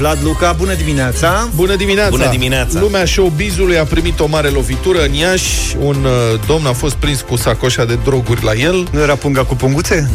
[0.00, 1.48] Vlad Luca, bună dimineața!
[1.54, 2.10] Bună dimineața!
[2.10, 2.80] Bună dimineața!
[2.80, 5.76] Lumea showbizului a primit o mare lovitură în Iași.
[5.78, 8.88] Un uh, domn a fost prins cu sacoșa de droguri la el.
[8.92, 10.10] Nu era punga cu punguțe?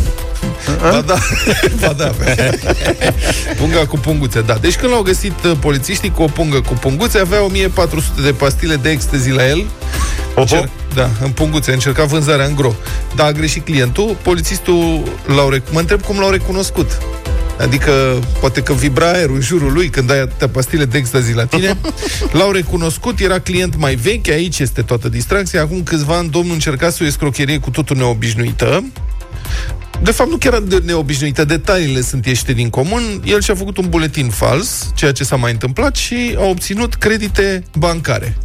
[0.82, 1.16] Ba da,
[1.82, 2.12] ba da.
[3.60, 4.54] punga cu punguțe, da.
[4.62, 8.76] Deci când l-au găsit uh, polițiștii cu o pungă cu punguțe, avea 1400 de pastile
[8.76, 9.66] de ecstasy la el.
[10.36, 12.74] Încer- da, în punguțe, încerca vânzarea în gro.
[13.16, 15.04] Dar a greșit clientul, polițistul
[15.36, 16.98] l-au rec- mă întreb cum l-au recunoscut.
[17.60, 21.46] Adică, poate că vibra aerul în jurul lui când ai atâtea pastile de ecstasy la
[21.46, 21.78] tine.
[22.38, 25.62] L-au recunoscut, era client mai vechi, aici este toată distracția.
[25.62, 28.84] Acum câțiva ani, domnul încerca să o escrocherie cu totul neobișnuită.
[30.02, 33.22] De fapt, nu chiar de neobișnuită, detaliile sunt ieșite din comun.
[33.26, 37.64] El și-a făcut un buletin fals, ceea ce s-a mai întâmplat, și a obținut credite
[37.78, 38.38] bancare.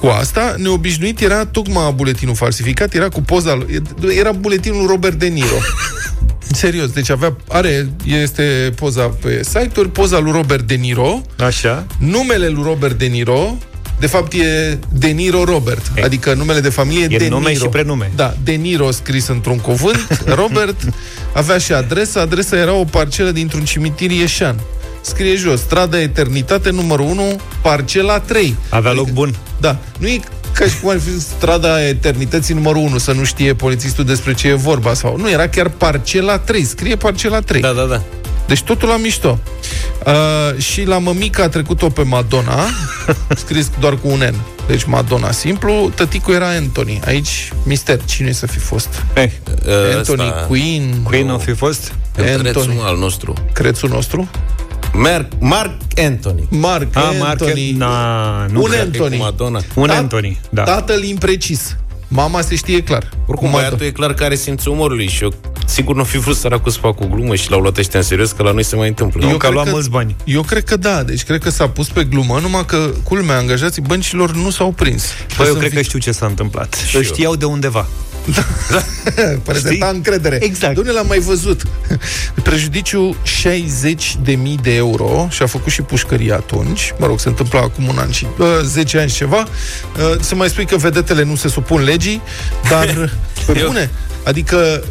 [0.00, 3.66] Cu asta, neobișnuit era tocmai buletinul falsificat, era cu poza,
[4.16, 5.58] era buletinul Robert De Niro.
[6.52, 11.86] Serios, deci avea, are, este poza pe site-uri, poza lui Robert De Niro, Așa.
[11.98, 13.56] numele lui Robert De Niro,
[13.98, 16.02] de fapt e De Niro Robert, Ei.
[16.02, 17.62] adică numele de familie E De nume Niro.
[17.62, 18.12] și prenume.
[18.16, 20.76] Da, De Niro scris într-un cuvânt, Robert
[21.32, 24.60] avea și adresa, adresa era o parcelă dintr-un cimitir ieșan.
[25.00, 28.56] Scrie jos, strada Eternitate numărul 1, parcela 3.
[28.68, 29.34] Avea loc bun.
[29.60, 30.20] Da, nu e
[30.54, 34.48] ca și cum ar fi strada Eternității numărul 1, să nu știe polițistul despre ce
[34.48, 35.16] e vorba sau...
[35.16, 37.60] Nu, era chiar parcela 3, scrie parcela 3.
[37.60, 38.02] Da, da, da.
[38.46, 39.38] Deci totul la mișto.
[40.06, 42.64] Uh, și la mămică a trecut-o pe Madonna,
[43.44, 44.34] scris doar cu un N.
[44.66, 47.00] Deci Madonna simplu, tăticul era Anthony.
[47.06, 49.02] Aici, mister, cine să fi fost?
[49.14, 49.30] Eh,
[49.96, 51.94] Anthony Ăsta, Queen, Queen o fi fost?
[52.18, 52.46] Anthony.
[52.46, 52.78] Anthony.
[52.82, 53.34] al nostru.
[53.52, 54.28] crețul nostru?
[54.94, 56.46] Mark, Mark Anthony.
[56.50, 57.72] Mark A, Mark, Anthony.
[57.76, 58.80] na, nu un cred.
[58.80, 59.16] Anthony.
[59.16, 59.60] Cu Madonna.
[59.74, 60.62] Un Ta- Anthony, da.
[60.62, 61.76] Tatăl imprecis.
[62.08, 63.08] Mama se știe clar.
[63.26, 63.68] Oricum, Madonna.
[63.68, 65.34] băiatul e clar care simțul umorului și eu
[65.64, 68.30] sigur nu fi vrut săracul să facă o glumă și l-au luat ăștia în serios,
[68.32, 69.26] că la noi se mai întâmplă.
[69.26, 70.16] Eu că a cred luat că- mulți bani.
[70.24, 73.82] Eu cred că da, deci cred că s-a pus pe glumă, numai că, culmea, angajații
[73.82, 75.04] băncilor nu s-au prins.
[75.36, 76.74] Băi, eu Sunt cred că fi- știu ce s-a întâmplat.
[76.86, 77.08] Și Îl eu.
[77.12, 77.86] știau de undeva.
[79.44, 79.94] Prezenta Știi?
[79.96, 80.38] încredere.
[80.42, 80.80] Exact.
[80.80, 81.62] Dom'le, l-am mai văzut.
[82.42, 86.92] Prejudiciu 60 de mii de euro și a făcut și pușcăria atunci.
[86.98, 89.38] Mă rog, se întâmpla acum un an și uh, 10 ani și ceva.
[89.38, 92.22] Uh, să mai spui că vedetele nu se supun legii,
[92.70, 93.10] dar
[93.46, 93.90] pe Eu- bune.
[94.24, 94.84] Adică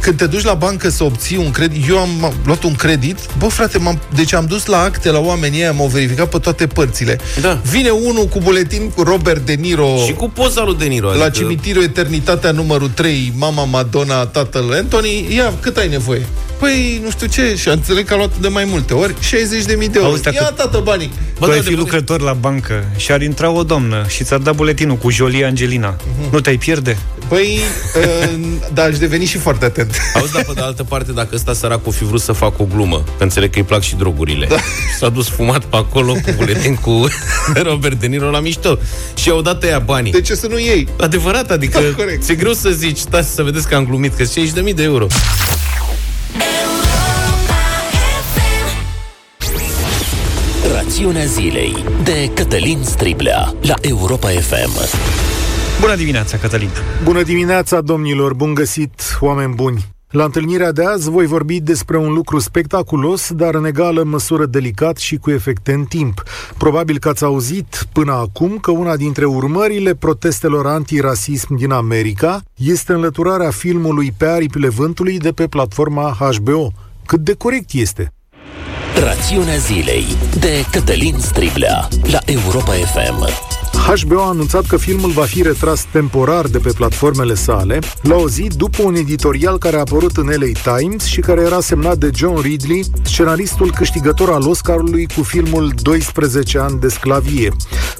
[0.00, 3.16] când te duci la bancă să obții un credit, eu am am luat un credit,
[3.38, 6.66] bă frate, m-am, deci am dus la acte la oamenii ăia, m-au verificat pe toate
[6.66, 7.18] părțile.
[7.40, 7.60] Da.
[7.70, 11.06] Vine unul cu buletin cu Robert De Niro Și cu poza lui De Niro.
[11.14, 16.26] la adică- cimitirul Eternitatea numărul 3, mama Madonna, tatăl Anthony, ia, cât ai nevoie?
[16.58, 19.74] Păi, nu știu ce, și înțeleg că a luat de mai multe ori, 60 de
[19.78, 20.10] mii de euro.
[20.10, 21.10] Auzi, dacă- Ia, tată, banii!
[21.38, 24.04] Bă, Bă, tu ai da, fi de- lucrător la bancă și ar intra o doamnă
[24.08, 25.96] și ți-ar da buletinul cu Jolie Angelina.
[26.30, 26.98] Nu te-ai pierde?
[27.28, 27.58] Păi,
[27.96, 28.38] uh,
[28.74, 29.96] da, aș deveni și foarte atent.
[30.14, 33.04] Auzi, dar pe de altă parte, dacă ăsta săracul fi vrut să facă o glumă,
[33.18, 34.56] că înțeleg că îi plac și drogurile, da.
[34.98, 37.06] s-a dus fumat pe acolo cu buletin cu
[37.68, 38.78] Robert De Niro la mișto
[39.14, 40.12] și au dat ăia banii.
[40.12, 40.88] De ce să nu iei?
[41.00, 42.22] Adevărat, adică Da, corect.
[42.22, 45.06] ți-e greu să zici, stați să vedeți că am glumit, că 60.000 de euro.
[50.74, 55.19] Rațiunea zilei de Cătălin Striblea la Europa FM.
[55.80, 56.70] Bună dimineața, Cătălin.
[57.04, 58.34] Bună dimineața, domnilor!
[58.34, 59.88] Bun găsit, oameni buni!
[60.10, 64.96] La întâlnirea de azi voi vorbi despre un lucru spectaculos, dar în egală măsură delicat
[64.96, 66.22] și cu efecte în timp.
[66.58, 72.92] Probabil că ați auzit până acum că una dintre urmările protestelor antirasism din America este
[72.92, 76.72] înlăturarea filmului Pe aripile vântului de pe platforma HBO.
[77.06, 78.12] Cât de corect este?
[78.98, 80.04] Rațiunea zilei
[80.40, 83.28] de Cătălin Striblea la Europa FM.
[83.94, 88.28] HBO a anunțat că filmul va fi retras temporar de pe platformele sale, la o
[88.28, 92.10] zi după un editorial care a apărut în LA Times și care era semnat de
[92.14, 97.52] John Ridley, scenaristul câștigător al Oscarului cu filmul 12 ani de sclavie.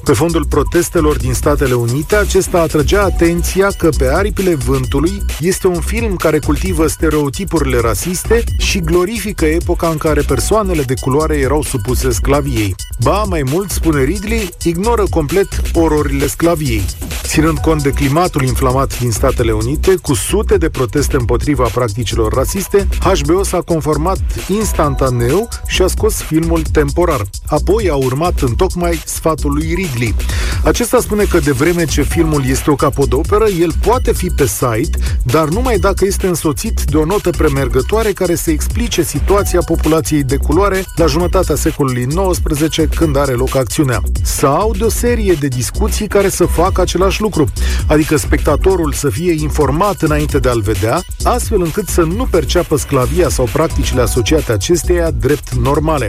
[0.03, 5.79] Pe fondul protestelor din Statele Unite, acesta atrăgea atenția că Pe aripile vântului este un
[5.79, 12.09] film care cultivă stereotipurile rasiste și glorifică epoca în care persoanele de culoare erau supuse
[12.09, 12.75] sclaviei.
[13.03, 16.85] Ba, mai mult, spune Ridley, ignoră complet ororile sclaviei.
[17.23, 22.87] Ținând cont de climatul inflamat din Statele Unite, cu sute de proteste împotriva practicilor rasiste,
[22.99, 27.21] HBO s-a conformat instantaneu și a scos filmul temporar.
[27.45, 30.15] Apoi a urmat în tocmai sfatul lui Ridley.
[30.63, 34.97] Acesta spune că de vreme ce filmul este o capodoperă, el poate fi pe site,
[35.23, 40.37] dar numai dacă este însoțit de o notă premergătoare care să explice situația populației de
[40.37, 44.01] culoare la jumătatea secolului XIX când are loc acțiunea.
[44.23, 47.47] Sau de o serie de discuții care să facă același același lucru,
[47.87, 53.29] adică spectatorul să fie informat înainte de a-l vedea, astfel încât să nu perceapă sclavia
[53.29, 56.07] sau practicile asociate acesteia drept normale.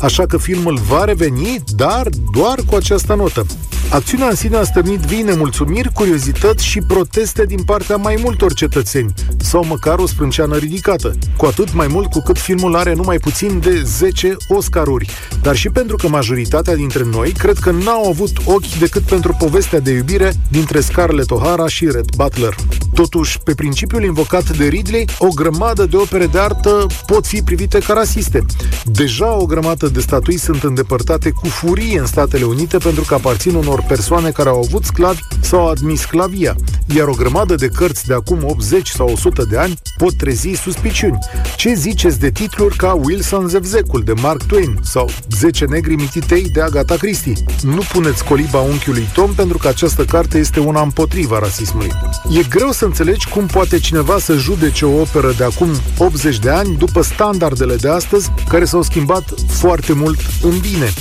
[0.00, 3.46] Așa că filmul va reveni, dar doar cu această notă.
[3.90, 9.12] Acțiunea în sine a stârnit vii nemulțumiri, curiozități și proteste din partea mai multor cetățeni,
[9.36, 11.14] sau măcar o sprânceană ridicată.
[11.36, 15.08] Cu atât mai mult cu cât filmul are numai puțin de 10 Oscaruri,
[15.42, 19.80] dar și pentru că majoritatea dintre noi cred că n-au avut ochi decât pentru povestea
[19.80, 22.54] de iubire dintre Scarlett O'Hara și Red Butler.
[22.92, 27.78] Totuși, pe principiul invocat de Ridley, o grămadă de opere de artă pot fi privite
[27.78, 28.44] ca rasiste.
[28.84, 33.54] Deja o grămadă de statui sunt îndepărtate cu furie în Statele Unite pentru că aparțin
[33.54, 36.56] unor persoane care au avut sclavi sau au admis sclavia,
[36.94, 41.18] iar o grămadă de cărți de acum 80 sau 100 de ani pot trezi suspiciuni.
[41.56, 46.60] Ce ziceți de titluri ca Wilson Zevzecul de Mark Twain sau 10 negri mititei de
[46.60, 47.34] Agatha Christie?
[47.62, 51.90] Nu puneți coliba unchiului Tom pentru că această carte este una împotriva rasismului.
[52.30, 56.50] E greu să înțelegi cum poate cineva să judece o operă de acum 80 de
[56.50, 60.92] ani după standardele de astăzi care s-au schimbat foarte mult în bine.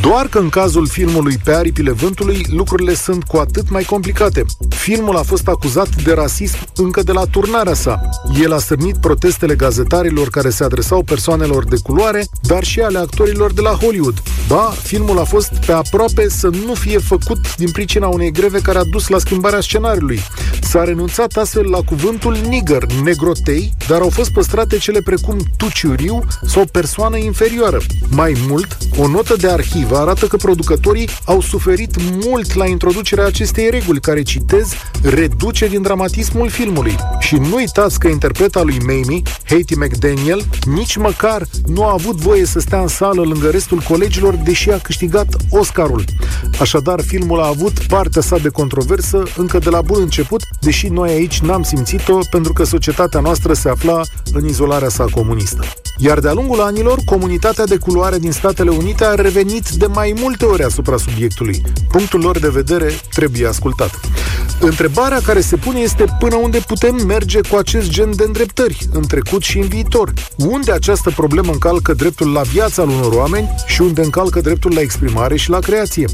[0.00, 4.44] Doar că în cazul filmului Pe aripile vântului, lucrurile sunt cu atât mai complicate.
[4.68, 8.00] Filmul a fost acuzat de rasism încă de la turnarea sa.
[8.40, 13.52] El a sărnit protestele gazetarilor care se adresau persoanelor de culoare, dar și ale actorilor
[13.52, 14.22] de la Hollywood.
[14.48, 18.78] Ba, filmul a fost pe aproape să nu fie făcut din pricina unei greve care
[18.78, 20.20] a dus la schimbarea scenariului.
[20.60, 26.64] S-a renunțat astfel la cuvântul nigger, negrotei, dar au fost păstrate cele precum tuciuriu sau
[26.72, 27.78] persoană inferioară.
[28.10, 33.70] Mai mult, o notă de arhivă arată că producătorii au suferit mult la introducerea acestei
[33.70, 34.72] reguli, care, citez,
[35.02, 36.96] reduce din dramatismul filmului.
[37.20, 42.44] Și nu uitați că interpreta lui Mamie, Haiti McDaniel, nici măcar nu a avut voie
[42.44, 46.04] să stea în sală lângă restul colegilor, deși a câștigat Oscarul.
[46.60, 51.10] Așadar, filmul a avut partea sa de controversă încă de la bun început, deși noi
[51.10, 54.00] aici n-am simțit-o pentru că societatea noastră se afla
[54.32, 55.64] în izolarea sa comunistă.
[55.98, 60.44] Iar de-a lungul anilor, comunitatea de culoare din Statele Unite a revenit de mai multe
[60.44, 61.62] ori asupra subiectului.
[61.88, 64.00] Punctul lor de vedere trebuie ascultat.
[64.60, 69.06] Întrebarea care se pune este până unde putem merge cu acest gen de îndreptări, în
[69.06, 70.12] trecut și în viitor.
[70.36, 74.80] Unde această problemă încalcă dreptul la viața al unor oameni și unde încalcă dreptul la
[74.80, 76.06] exprimare și la creație.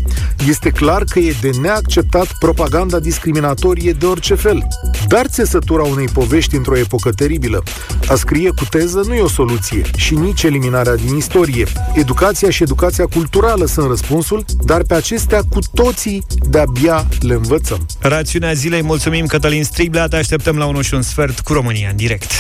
[0.49, 4.67] Este clar că e de neacceptat propaganda discriminatorie de orice fel.
[5.09, 7.63] Dar țesătura unei povești într-o epocă teribilă.
[8.09, 11.67] A scrie cu teză nu e o soluție și nici eliminarea din istorie.
[11.95, 17.87] Educația și educația culturală sunt răspunsul, dar pe acestea cu toții de-abia le învățăm.
[17.99, 21.97] Rațiunea zilei, mulțumim Cătălin Striblea, te așteptăm la 1 și un sfert cu România în
[21.97, 22.31] direct.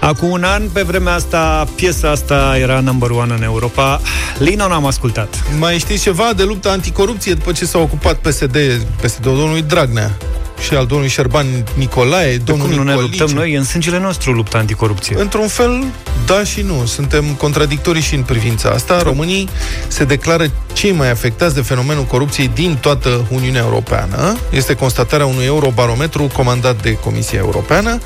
[0.00, 4.00] Acum un an, pe vremea asta, piesa asta era number one în Europa.
[4.38, 5.42] Lino n-am ascultat.
[5.58, 8.56] Mai știți ceva de lupta anticorupție după ce s-a ocupat PSD,
[9.00, 10.16] PSD-ul domnului Dragnea?
[10.60, 13.18] Și al domnului Șerban Nicolae, domnul cum nu ne Nicolice.
[13.18, 13.52] luptăm noi?
[13.52, 15.20] E în sângele nostru lupta anticorupție.
[15.20, 15.84] Într-un fel,
[16.26, 16.86] da și nu.
[16.86, 19.02] Suntem contradictorii și în privința asta.
[19.02, 19.48] Românii
[19.88, 24.36] se declară cei mai afectați de fenomenul corupției din toată Uniunea Europeană.
[24.50, 27.98] Este constatarea unui eurobarometru comandat de Comisia Europeană,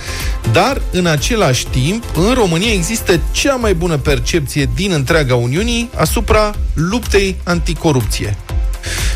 [0.52, 6.55] dar în același timp, în România există cea mai bună percepție din întreaga Uniunii asupra
[6.75, 8.37] luptei anticorupție.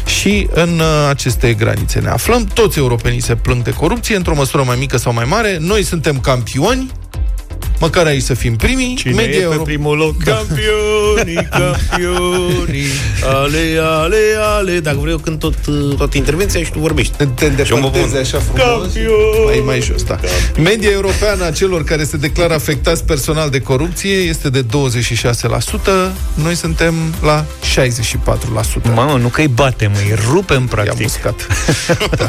[0.07, 2.45] Și în uh, aceste granițe ne aflăm.
[2.45, 5.57] Toți europenii se plâng de corupție, într-o măsură mai mică sau mai mare.
[5.61, 6.91] Noi suntem campioni,
[7.81, 8.95] măcar aici să fim primii.
[8.95, 9.63] Cine Media e pe Euro...
[9.63, 10.25] primul loc?
[10.25, 10.33] Da.
[10.33, 12.85] Campioni, campioni,
[13.25, 14.17] ale, ale,
[14.57, 14.79] ale.
[14.81, 15.55] Dacă vreau când tot,
[15.97, 17.13] toată intervenția și tu vorbești.
[17.35, 18.63] Te îndepărtezi așa frumos.
[18.63, 19.45] Campioni.
[19.45, 20.19] Mai, mai jos, da.
[20.63, 24.67] Media europeană a celor care se declară afectați personal de corupție este de 26%.
[26.35, 28.95] Noi suntem la 64%.
[28.95, 31.07] Mamă, nu că-i batem, îi rupem I-am practic.
[31.07, 31.47] uscat.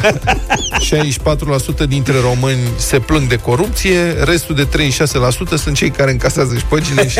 [1.84, 7.08] 64% dintre români se plâng de corupție, restul de 36% sunt cei care încasează șpăgile
[7.08, 7.18] și...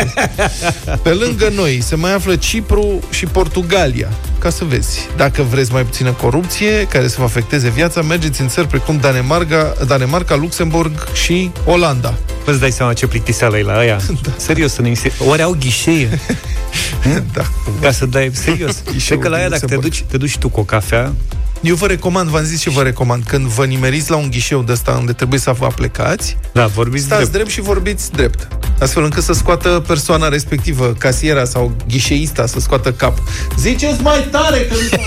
[1.02, 4.08] Pe lângă noi se mai află Cipru și Portugalia.
[4.38, 8.48] Ca să vezi, dacă vreți mai puțină corupție care să vă afecteze viața, mergeți în
[8.48, 12.14] țări precum Danemarca, Danemarca Luxemburg și Olanda.
[12.44, 14.00] Îți dai seama ce plictiseală e la aia?
[14.22, 14.30] Da.
[14.37, 16.20] Serios, să ne Oare au ghișee?
[17.34, 17.44] da.
[17.80, 18.82] Ca să dai, serios.
[19.06, 21.14] Cred că la aia dacă te duci, te duci tu cu o cafea,
[21.60, 24.72] Eu vă recomand, v-am zis ce vă recomand, când vă nimeriți la un ghișeu de
[24.72, 27.32] ăsta unde trebuie să vă plecați, da, vorbiți stați drept.
[27.32, 28.57] drept și vorbiți drept.
[28.80, 33.18] Astfel încât să scoată persoana respectivă, casiera sau ghișeista, să scoată cap.
[33.58, 35.06] Ziceți mai tare că nu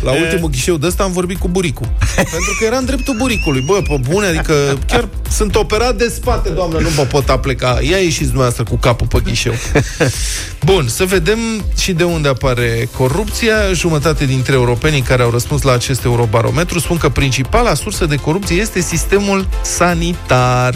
[0.10, 1.86] La ultimul ghișeu de ăsta am vorbit cu buricul.
[2.16, 3.60] Pentru că era în dreptul buricului.
[3.60, 4.54] Bă, pe bune, adică
[4.86, 7.78] chiar sunt operat de spate, doamnă, nu mă pot apleca.
[7.80, 9.52] Ia ieșiți dumneavoastră cu capul pe ghișeu.
[10.64, 11.38] Bun, să vedem
[11.78, 13.72] și de unde apare corupția.
[13.72, 18.56] Jumătate dintre europenii care au răspuns la acest eurobarometru spun că principala sursă de corupție
[18.56, 20.74] este sistemul sanitar.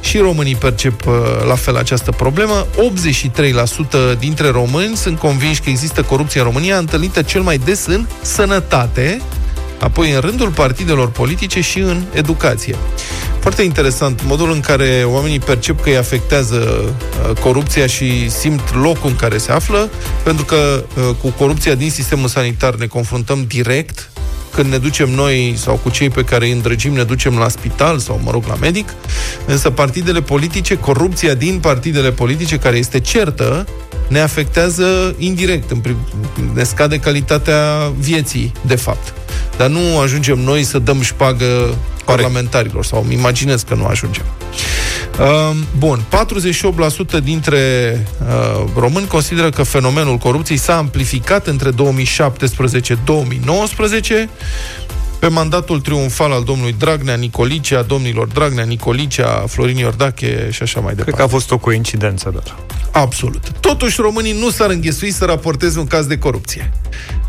[0.00, 1.14] Și românii percep uh,
[1.46, 2.66] la fel această problemă.
[4.14, 8.06] 83% dintre români sunt convinși că există corupție în România, întâlnită cel mai des în
[8.22, 9.20] sănătate,
[9.80, 12.76] apoi în rândul partidelor politice și în educație.
[13.40, 19.10] Foarte interesant modul în care oamenii percep că îi afectează uh, corupția și simt locul
[19.10, 19.90] în care se află,
[20.22, 24.10] pentru că uh, cu corupția din sistemul sanitar ne confruntăm direct
[24.52, 27.98] când ne ducem noi sau cu cei pe care îi îndrăgim, ne ducem la spital
[27.98, 28.94] sau, mă rog, la medic,
[29.46, 33.66] însă partidele politice, corupția din partidele politice, care este certă,
[34.08, 35.96] ne afectează indirect, în prim,
[36.54, 39.14] ne scade calitatea vieții, de fapt.
[39.56, 44.24] Dar nu ajungem noi să dăm șpagă parlamentarilor, sau îmi imaginez că nu ajungem.
[45.18, 46.04] Uh, bun,
[47.18, 47.58] 48% dintre
[48.20, 51.74] uh, români consideră că fenomenul corupției s-a amplificat între 2017-2019
[55.18, 60.94] pe mandatul triumfal al domnului Dragnea Nicolicea, domnilor Dragnea Nicolicea, Florin Iordache și așa mai
[60.94, 61.02] departe.
[61.02, 62.56] Cred că a fost o coincidență doar.
[62.92, 63.50] Absolut.
[63.60, 66.72] Totuși, românii nu s-ar înghesui să raporteze un caz de corupție.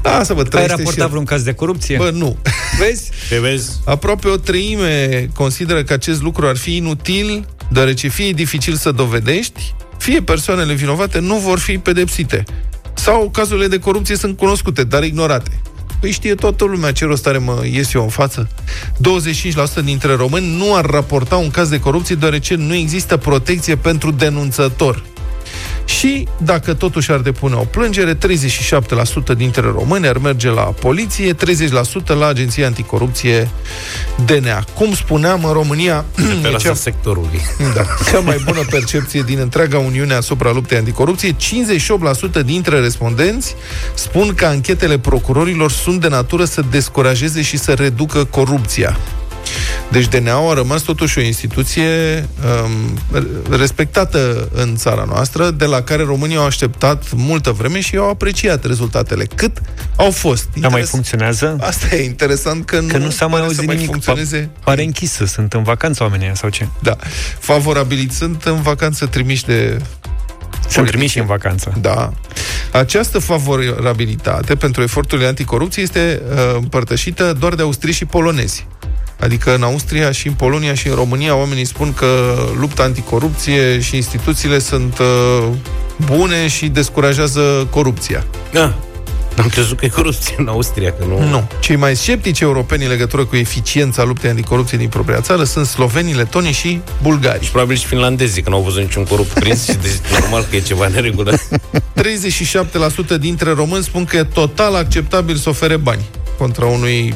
[0.01, 1.09] Da, să vă Ai raportat și...
[1.09, 1.97] vreun caz de corupție?
[1.97, 2.37] Bă, nu.
[2.79, 3.09] Vezi?
[3.29, 3.71] Te vezi?
[3.85, 8.91] Aproape o treime consideră că acest lucru ar fi inutil, deoarece fie e dificil să
[8.91, 12.43] dovedești, fie persoanele vinovate nu vor fi pedepsite.
[12.93, 15.61] Sau cazurile de corupție sunt cunoscute, dar ignorate.
[16.03, 18.47] Păi știe toată lumea ce rost are mă ies eu în față.
[19.81, 24.11] 25% dintre români nu ar raporta un caz de corupție deoarece nu există protecție pentru
[24.11, 25.03] denunțător.
[25.85, 28.17] Și dacă totuși ar depune o plângere, 37%
[29.37, 31.37] dintre români ar merge la poliție, 30%
[32.05, 33.49] la Agenția Anticorupție
[34.25, 34.63] DNA.
[34.73, 36.05] Cum spuneam, în România...
[36.41, 36.73] Pe la cea...
[36.73, 37.39] sectorului.
[37.75, 41.35] Da, cea mai bună percepție din întreaga Uniune asupra luptei anticorupție.
[42.41, 43.55] 58% dintre respondenți
[43.93, 48.97] spun că anchetele procurorilor sunt de natură să descurajeze și să reducă corupția.
[49.93, 52.25] Deci DNA-ul a rămas totuși o instituție
[52.63, 52.99] um,
[53.57, 58.65] respectată în țara noastră, de la care România au așteptat multă vreme și au apreciat
[58.65, 59.25] rezultatele.
[59.35, 59.61] Cât
[59.95, 60.47] au fost.
[60.55, 61.57] Dar mai funcționează?
[61.59, 63.85] Asta e interesant că, că nu, nu s-a mai auzit nimic.
[63.85, 64.49] Funcționeze.
[64.63, 65.25] Pare închisă.
[65.25, 66.67] Sunt în vacanță oamenii sau ce?
[66.81, 66.95] Da.
[67.39, 69.81] Favorabili sunt în vacanță trimiși de
[70.69, 71.73] sunt trimiși în vacanță.
[71.81, 72.13] Da.
[72.71, 78.67] Această favorabilitate pentru eforturile anticorupție este uh, împărtășită doar de austrici și polonezi.
[79.23, 83.95] Adică în Austria și în Polonia și în România oamenii spun că lupta anticorupție și
[83.95, 85.47] instituțiile sunt uh,
[86.05, 88.25] bune și descurajează corupția.
[88.51, 88.75] Da.
[89.37, 91.29] Am crezut că e corupție în Austria, că nu...
[91.29, 91.47] Nu.
[91.59, 96.13] Cei mai sceptici europeni în legătură cu eficiența luptei anticorupție din propria țară sunt slovenii,
[96.13, 97.43] letonii și bulgari.
[97.43, 100.55] Și probabil și finlandezii, că nu au văzut niciun corupt prins și deci normal că
[100.55, 101.33] e ceva neregulă.
[101.35, 101.37] 37%
[103.19, 106.03] dintre români spun că e total acceptabil să ofere bani
[106.37, 107.13] contra unui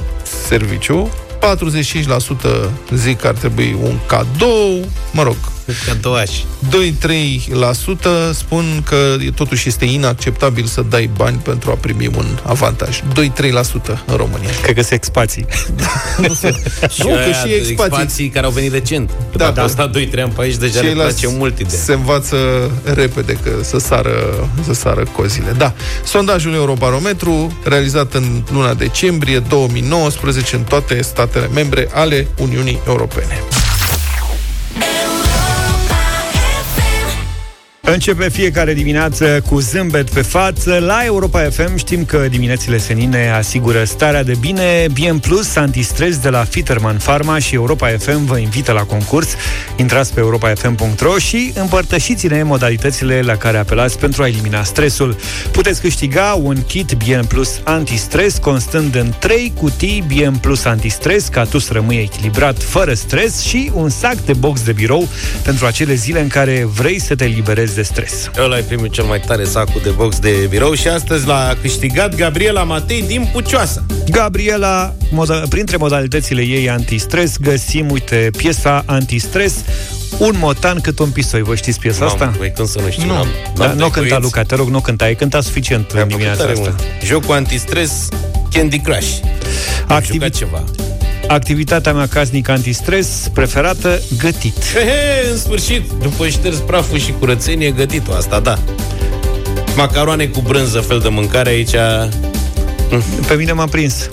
[0.47, 5.35] serviciu 45% zic că ar trebui un cadou, mă rog,
[5.85, 6.31] Cadouaș.
[6.69, 13.01] 2-3% spun că totuși este inacceptabil să dai bani pentru a primi un avantaj.
[13.01, 13.03] 2-3%
[14.05, 14.49] în România.
[14.61, 15.45] Cred că se expații.
[16.27, 16.47] nu, se...
[16.89, 17.71] și nu că și expații.
[17.71, 19.09] expații care au venit recent.
[19.09, 19.61] Da, Dacă da.
[19.61, 21.81] au stat 2-3 ani pe aici, deja le place mult ideea.
[21.81, 22.37] Se învață
[22.83, 25.51] repede că să sară, să sară cozile.
[25.57, 25.73] Da.
[26.03, 33.41] Sondajul Eurobarometru, realizat în luna decembrie 2019 în toate statele membre ale Uniunii Europene.
[37.93, 40.77] Începe fiecare dimineață cu zâmbet pe față.
[40.79, 44.87] La Europa FM știm că diminețile senine asigură starea de bine.
[44.93, 49.27] Bien Plus, antistres de la Fitterman Pharma și Europa FM vă invită la concurs.
[49.75, 55.15] Intrați pe europafm.ro și împărtășiți-ne modalitățile la care apelați pentru a elimina stresul.
[55.51, 61.43] Puteți câștiga un kit Bien Plus antistres constând în 3 cutii Bien Plus antistres ca
[61.43, 65.07] tu să rămâi echilibrat fără stres și un sac de box de birou
[65.43, 68.29] pentru acele zile în care vrei să te eliberezi de stres.
[68.37, 72.15] Ăla e primul cel mai tare sacul de box de birou și astăzi l-a câștigat
[72.15, 73.85] Gabriela Matei din Pucioasa.
[74.09, 79.53] Gabriela, moda- printre modalitățile ei antistres, găsim, uite, piesa antistres,
[80.17, 81.41] un motan cât un pisoi.
[81.41, 82.33] Vă știți piesa Mam, asta?
[82.37, 83.05] Păi când să nu știu.
[83.05, 85.05] Nu, n-am, da, nu cânta Luca, te rog, nu cânta.
[85.05, 86.53] Ai cântat suficient în dimineața asta.
[86.55, 86.83] Mult.
[87.03, 88.07] Jocul antistres
[88.51, 89.17] Candy Crush.
[89.87, 90.29] Activi...
[90.29, 90.63] ceva.
[91.27, 94.57] Activitatea mea casnică antistres preferată, gătit.
[94.73, 98.59] He, he, în sfârșit, după șters praful și curățenie, gătitul asta, da.
[99.75, 101.71] Macaroane cu brânză, fel de mâncare aici...
[103.27, 104.09] Pe mine m-a prins.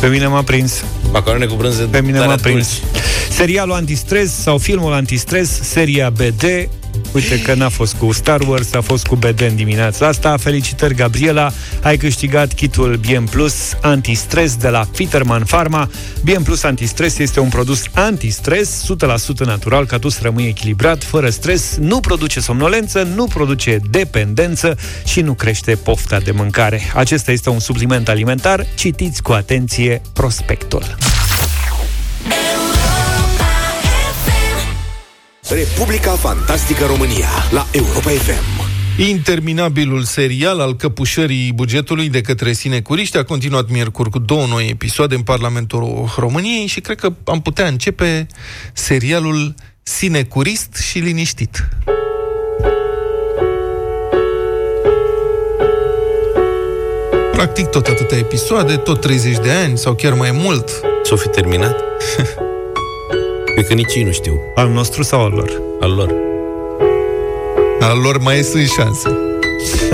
[0.00, 0.84] Pe mine m-a prins.
[1.12, 2.68] Macaroane cu brânză, Pe mine dar m-a atunci- prins.
[3.30, 6.44] Serialul antistres sau filmul antistres, seria BD,
[7.12, 10.36] Uite că n-a fost cu Star Wars, a fost cu BD în dimineața asta.
[10.36, 11.52] Felicitări, Gabriela!
[11.82, 15.90] Ai câștigat kitul BM Plus Antistres de la Fiterman Pharma.
[16.24, 18.84] BM Plus Antistres este un produs antistres,
[19.44, 24.76] 100% natural, ca tu să rămâi echilibrat, fără stres, nu produce somnolență, nu produce dependență
[25.04, 26.80] și nu crește pofta de mâncare.
[26.94, 28.66] Acesta este un supliment alimentar.
[28.74, 30.96] Citiți cu atenție prospectul.
[35.50, 38.68] Republica Fantastică România la Europa FM.
[38.98, 45.14] Interminabilul serial al căpușării bugetului de către sinecuriști a continuat miercuri cu două noi episoade
[45.14, 48.26] în Parlamentul României și cred că am putea începe
[48.72, 51.68] serialul Sinecurist și liniștit.
[57.32, 60.70] Practic tot atâtea episoade, tot 30 de ani sau chiar mai mult.
[61.02, 61.76] S-o fi terminat?
[63.60, 64.40] Cred că nici ei nu știu.
[64.54, 65.60] Al nostru sau al lor?
[65.80, 66.14] Al lor.
[67.80, 69.08] Al lor mai sunt șanse.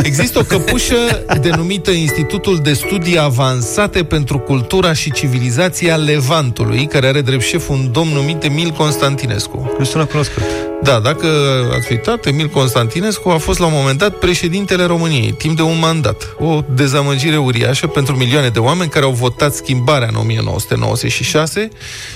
[0.03, 7.21] Există o căpușă denumită Institutul de Studii Avansate pentru Cultura și Civilizația Levantului, care are
[7.21, 9.75] drept șef un domn numit Emil Constantinescu.
[9.79, 10.43] Nu sună cunoscut.
[10.83, 11.27] Da, dacă
[11.75, 15.79] ați uitat, Emil Constantinescu a fost la un moment dat președintele României, timp de un
[15.79, 16.37] mandat.
[16.39, 21.69] O dezamăgire uriașă pentru milioane de oameni care au votat schimbarea în 1996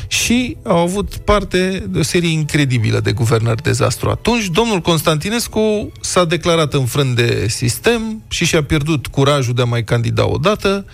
[0.07, 4.11] și au avut parte de o serie incredibilă de guvernări dezastru.
[4.11, 9.85] Atunci, domnul Constantinescu s-a declarat înfrânt de sistem și și-a pierdut curajul de a mai
[9.85, 10.85] candida odată,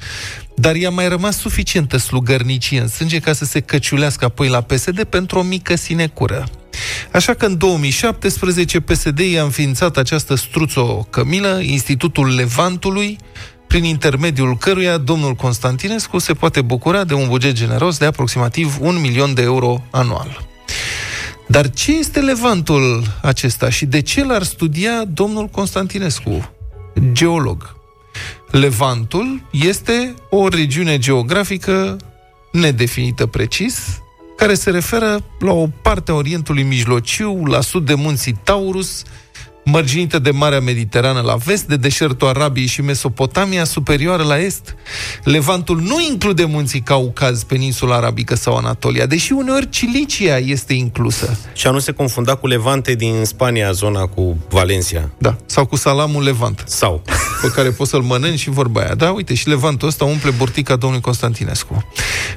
[0.54, 5.04] dar i-a mai rămas suficientă slugărnicie în sânge ca să se căciulească apoi la PSD
[5.04, 6.48] pentru o mică sinecură.
[7.12, 13.18] Așa că în 2017 PSD i-a înființat această struțo-cămilă, Institutul Levantului,
[13.66, 19.00] prin intermediul căruia domnul Constantinescu se poate bucura de un buget generos de aproximativ un
[19.00, 20.46] milion de euro anual.
[21.48, 26.50] Dar ce este Levantul acesta și de ce l-ar studia domnul Constantinescu,
[27.12, 27.76] geolog?
[28.50, 31.96] Levantul este o regiune geografică
[32.52, 34.00] nedefinită precis,
[34.36, 39.02] care se referă la o parte a Orientului Mijlociu, la sud de munții Taurus,
[39.64, 44.74] mărginită de Marea Mediterană la vest, de deșertul Arabiei și Mesopotamia superioară la est.
[45.24, 51.38] Levantul nu include munții Caucaz, peninsula arabică sau Anatolia, deși uneori Cilicia este inclusă.
[51.54, 55.10] Și a nu se confunda cu Levante din Spania, zona cu Valencia.
[55.18, 57.02] Da, sau cu salamul Levant, Sau.
[57.42, 58.94] pe care poți să-l mănânci și vorba aia.
[58.94, 61.84] Da, uite, și Levantul ăsta umple burtica domnului Constantinescu.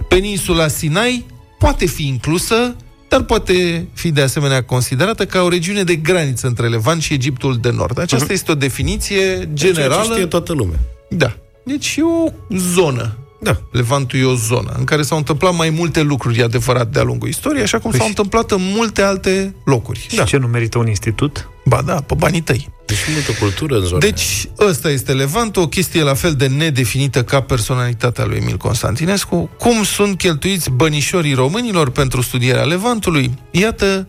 [0.08, 1.26] Peninsula Sinai
[1.60, 2.76] poate fi inclusă,
[3.08, 7.58] dar poate fi de asemenea considerată ca o regiune de graniță între Levant și Egiptul
[7.58, 8.00] de Nord.
[8.00, 8.34] Aceasta uh-huh.
[8.34, 10.14] este o definiție Ceea ce generală.
[10.14, 10.80] știe toată lumea.
[11.10, 11.36] Da.
[11.64, 13.18] Deci e o zonă.
[13.42, 13.62] Da.
[13.72, 17.28] Levantul e o zonă în care s-au întâmplat mai multe lucruri, e adevărat, de-a lungul
[17.28, 20.06] istoriei, așa cum Păi s-au și- întâmplat în multe alte locuri.
[20.10, 21.50] Și ce nu merită un institut?
[21.66, 22.70] Ba da, pe banii tăi.
[22.86, 27.24] Deci multă cultură în zona Deci, ăsta este Levant, o chestie la fel de nedefinită
[27.24, 29.50] ca personalitatea lui Emil Constantinescu.
[29.60, 33.34] Cum sunt cheltuiți bănișorii românilor pentru studierea Levantului?
[33.52, 34.08] Iată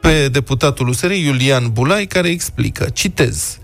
[0.00, 3.58] pe deputatul USR Iulian Bulai, care explică, citez,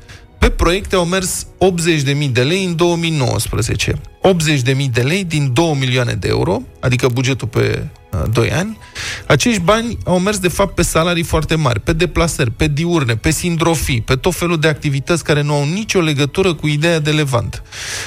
[0.45, 6.13] pe proiecte au mers 80.000 de lei în 2019, 80.000 de lei din 2 milioane
[6.13, 8.79] de euro, adică bugetul pe uh, 2 ani.
[9.27, 13.31] Acești bani au mers, de fapt, pe salarii foarte mari, pe deplasări, pe diurne, pe
[13.31, 17.63] sindrofii, pe tot felul de activități care nu au nicio legătură cu ideea de Levant.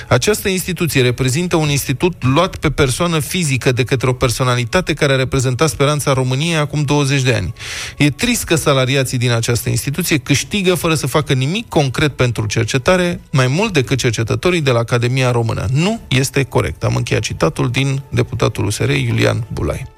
[0.07, 5.15] Această instituție reprezintă un institut luat pe persoană fizică de către o personalitate care a
[5.15, 7.53] reprezentat speranța României acum 20 de ani.
[7.97, 13.19] E trist că salariații din această instituție câștigă fără să facă nimic concret pentru cercetare,
[13.31, 15.65] mai mult decât cercetătorii de la Academia Română.
[15.71, 16.83] Nu este corect.
[16.83, 19.96] Am încheiat citatul din deputatul USR Iulian Bulai.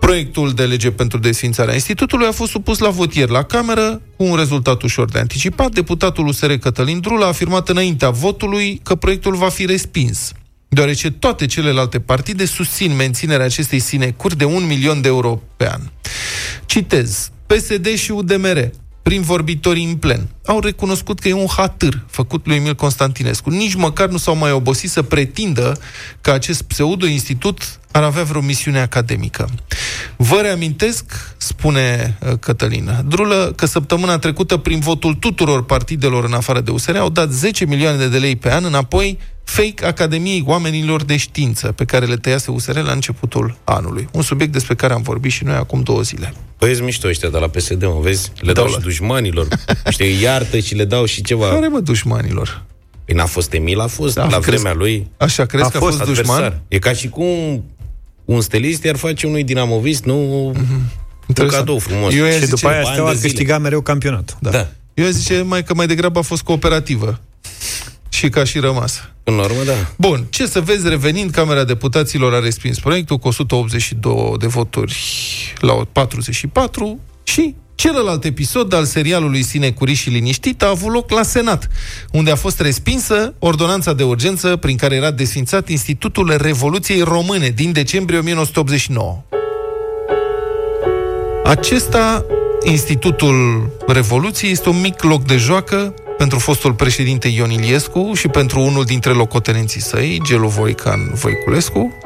[0.00, 4.24] Proiectul de lege pentru desfințarea institutului a fost supus la vot ieri la Cameră cu
[4.24, 5.72] un rezultat ușor de anticipat.
[5.72, 10.32] Deputatul USR Cătălin Drul a afirmat înaintea votului că proiectul va fi respins,
[10.68, 15.80] deoarece toate celelalte partide susțin menținerea acestei sinecuri de un milion de euro pe an.
[16.66, 17.30] Citez.
[17.46, 18.70] PSD și UDMR
[19.02, 23.50] prin vorbitorii în plen, au recunoscut că e un hatâr făcut lui Emil Constantinescu.
[23.50, 25.78] Nici măcar nu s-au mai obosit să pretindă
[26.20, 29.48] că acest pseudo-institut ar avea vreo misiune academică.
[30.16, 36.60] Vă reamintesc, spune uh, Cătălin Drulă, că săptămâna trecută, prin votul tuturor partidelor în afară
[36.60, 41.16] de USR, au dat 10 milioane de lei pe an înapoi fake Academiei Oamenilor de
[41.16, 44.08] Știință, pe care le tăiase USR la începutul anului.
[44.12, 46.34] Un subiect despre care am vorbit și noi acum două zile.
[46.58, 48.32] Păi ești mișto ăștia de la PSD, mă, vezi?
[48.40, 49.48] Le dau Dau și la- dușmanilor.
[49.90, 51.48] Știi, iartă și le dau și ceva.
[51.48, 52.62] Care, mă, dușmanilor?
[53.04, 55.10] Păi n-a fost Emil, a fost Da, la crezi- vremea lui.
[55.16, 56.36] Așa, crezi A că a fost fost dușman?
[56.36, 56.60] Adversar.
[56.68, 57.64] E ca și cum
[58.24, 60.54] un stelist iar face unui dinamovist, nu un
[61.28, 61.58] Interesant.
[61.64, 62.14] cadou frumos.
[62.14, 63.28] Eu i-aș Și zice, după aia ani Steaua de zile.
[63.28, 64.36] câștiga mereu campionatul.
[64.40, 64.50] Da.
[64.50, 64.68] Da.
[64.94, 67.20] Eu aș zice mai că mai degrabă a fost cooperativă.
[68.12, 69.08] Și ca și rămas.
[69.24, 69.72] În urmă, da.
[69.96, 74.96] Bun, ce să vezi, revenind, Camera Deputaților a respins proiectul cu 182 de voturi
[75.60, 81.68] la 44 și celălalt episod al serialului Sinecuri și Liniștit a avut loc la Senat,
[82.12, 87.72] unde a fost respinsă ordonanța de urgență prin care era desfințat Institutul Revoluției Române din
[87.72, 89.22] decembrie 1989.
[91.44, 92.24] Acesta,
[92.64, 98.60] Institutul Revoluției, este un mic loc de joacă pentru fostul președinte Ion Iliescu și pentru
[98.60, 101.98] unul dintre locotenenții săi, Gelu Voican Voiculescu,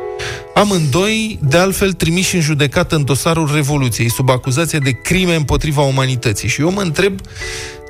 [0.55, 6.48] amândoi, de altfel, trimiși în judecată în dosarul Revoluției, sub acuzație de crime împotriva umanității.
[6.48, 7.20] Și eu mă întreb,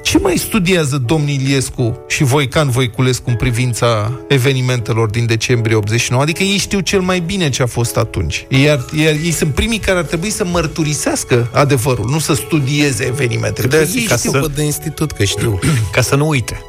[0.07, 6.23] ce mai studiază domnul Iliescu și Voican Voiculescu în privința evenimentelor din decembrie 89?
[6.23, 8.47] Adică ei știu cel mai bine ce a fost atunci.
[8.49, 13.67] Iar, iar ei sunt primii care ar trebui să mărturisească adevărul, nu să studieze evenimentele.
[13.67, 14.31] De Că ei ca știu.
[14.31, 14.51] să...
[14.55, 15.59] de institut, că știu.
[15.93, 16.63] Ca să nu uite.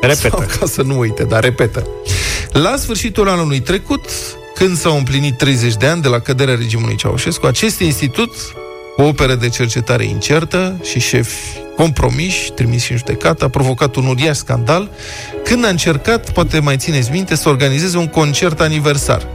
[0.00, 0.28] Repetă.
[0.28, 1.86] Sau ca să nu uite, dar repetă.
[2.52, 4.04] La sfârșitul anului trecut,
[4.54, 8.30] când s-au împlinit 30 de ani de la căderea regimului Ceaușescu, acest institut,
[8.96, 14.06] cu o operă de cercetare incertă și șefi compromiși, trimiși în judecată, a provocat un
[14.06, 14.90] uriaș scandal.
[15.44, 19.26] Când a încercat, poate mai țineți minte, să organizeze un concert aniversar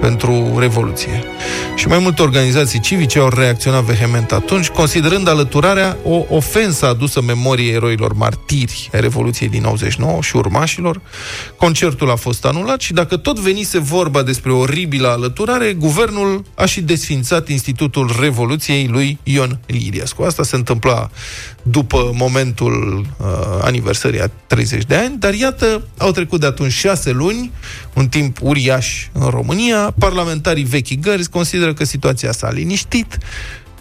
[0.00, 1.24] pentru Revoluție.
[1.74, 7.74] Și mai multe organizații civice au reacționat vehement atunci, considerând alăturarea o ofensă adusă memoriei
[7.74, 11.00] eroilor martiri ai Revoluției din 89 și urmașilor.
[11.56, 16.64] Concertul a fost anulat și dacă tot venise vorba despre o oribilă alăturare, guvernul a
[16.64, 20.22] și desfințat Institutul Revoluției lui Ion Iliescu.
[20.22, 21.10] Asta se întâmpla
[21.62, 23.26] după momentul uh,
[23.62, 27.50] aniversării a 30 de ani, dar iată, au trecut de atunci șase luni,
[27.94, 33.18] un timp uriaș în România, parlamentarii vechi gărzi consideră că situația s-a liniștit,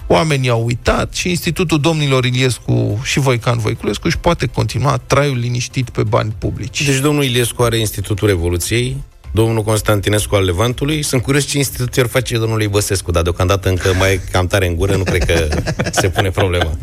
[0.07, 5.89] oamenii au uitat și Institutul Domnilor Iliescu și Voican Voiculescu își poate continua traiul liniștit
[5.89, 6.85] pe bani publici.
[6.85, 11.03] Deci domnul Iliescu are Institutul Revoluției, domnul Constantinescu al Levantului.
[11.03, 14.67] Sunt curios ce institut ar face domnului Băsescu, dar deocamdată încă mai e cam tare
[14.67, 15.47] în gură, nu cred că
[15.91, 16.77] se pune problema.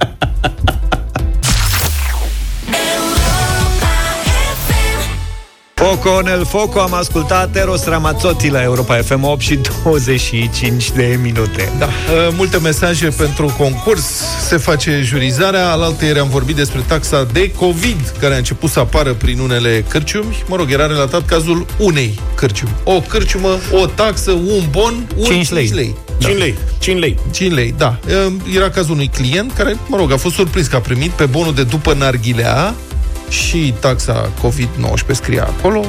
[5.87, 11.73] Foco nel Foco, am ascultat Eros Ramazzotti la Europa FM 8 și 25 de minute.
[11.79, 14.05] Da, uh, multe mesaje pentru concurs,
[14.49, 15.71] se face jurizarea.
[15.71, 19.85] Alaltă ieri am vorbit despre taxa de COVID, care a început să apară prin unele
[19.89, 20.45] cârciumi.
[20.47, 22.75] Mă rog, era relatat cazul unei cârciumi.
[22.85, 25.67] O cârciumă, o taxă, un bon, un 5 lei.
[25.67, 25.95] 5 lei.
[26.19, 27.19] 5 lei, 5 lei.
[27.31, 27.99] 5 lei, da.
[28.55, 31.55] Era cazul unui client care, mă rog, a fost surprins că a primit pe bonul
[31.55, 32.75] de după narghilea
[33.29, 35.85] și taxa COVID-19 scria acolo.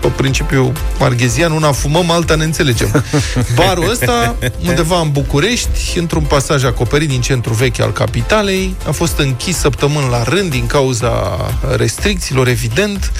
[0.00, 3.04] Pe principiu marghezian, una fumăm, alta ne înțelegem.
[3.54, 9.18] Barul ăsta, undeva în București, într-un pasaj acoperit din centru vechi al capitalei, a fost
[9.18, 11.36] închis săptămâni la rând din cauza
[11.76, 13.12] restricțiilor, evident.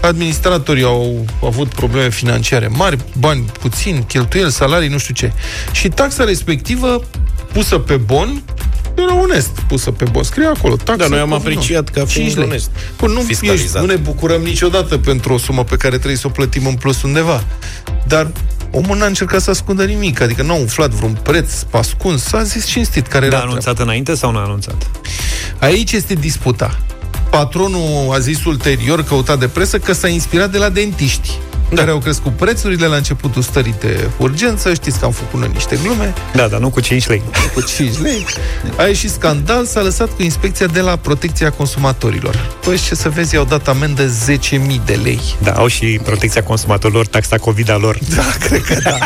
[0.00, 5.32] Administratorii au avut probleme financiare mari, bani puțini, cheltuieli, salarii, nu știu ce.
[5.72, 7.00] Și taxa respectivă,
[7.52, 8.42] pusă pe bon,
[9.02, 10.22] era onest pusă pe bon.
[10.22, 10.96] Scrie acolo, taxa.
[10.96, 11.34] Da, noi am COVID-19.
[11.34, 12.44] apreciat ca fiind 5 lei.
[12.44, 12.70] onest.
[12.98, 13.64] Bun, nu, Fiscalizat.
[13.64, 16.74] ești, nu ne bucurăm niciodată pentru o sumă pe care trebuie să o plătim în
[16.74, 17.44] plus undeva.
[18.06, 18.30] Dar
[18.70, 22.66] omul n-a încercat să ascundă nimic, adică nu a umflat vreun preț ascuns, s-a zis
[22.66, 23.82] cinstit care Da, era anunțat treaba.
[23.82, 24.90] înainte sau n-a anunțat?
[25.58, 26.78] Aici este disputa.
[27.30, 31.30] Patronul a zis ulterior, căutat de presă, că s-a inspirat de la dentiști.
[31.70, 31.76] Da.
[31.76, 34.74] care au crescut prețurile la începutul stării de urgență.
[34.74, 37.22] Știți că am făcut noi niște glume Da, dar nu cu 5 lei.
[37.54, 38.26] cu 5 lei.
[38.76, 42.56] A ieșit scandal, s-a lăsat cu inspecția de la protecția consumatorilor.
[42.64, 45.20] Păi ce să vezi, i-au dat amendă 10.000 de lei.
[45.42, 47.98] Da, au și protecția consumatorilor, taxa COVID a lor.
[48.16, 48.98] Da, cred că da.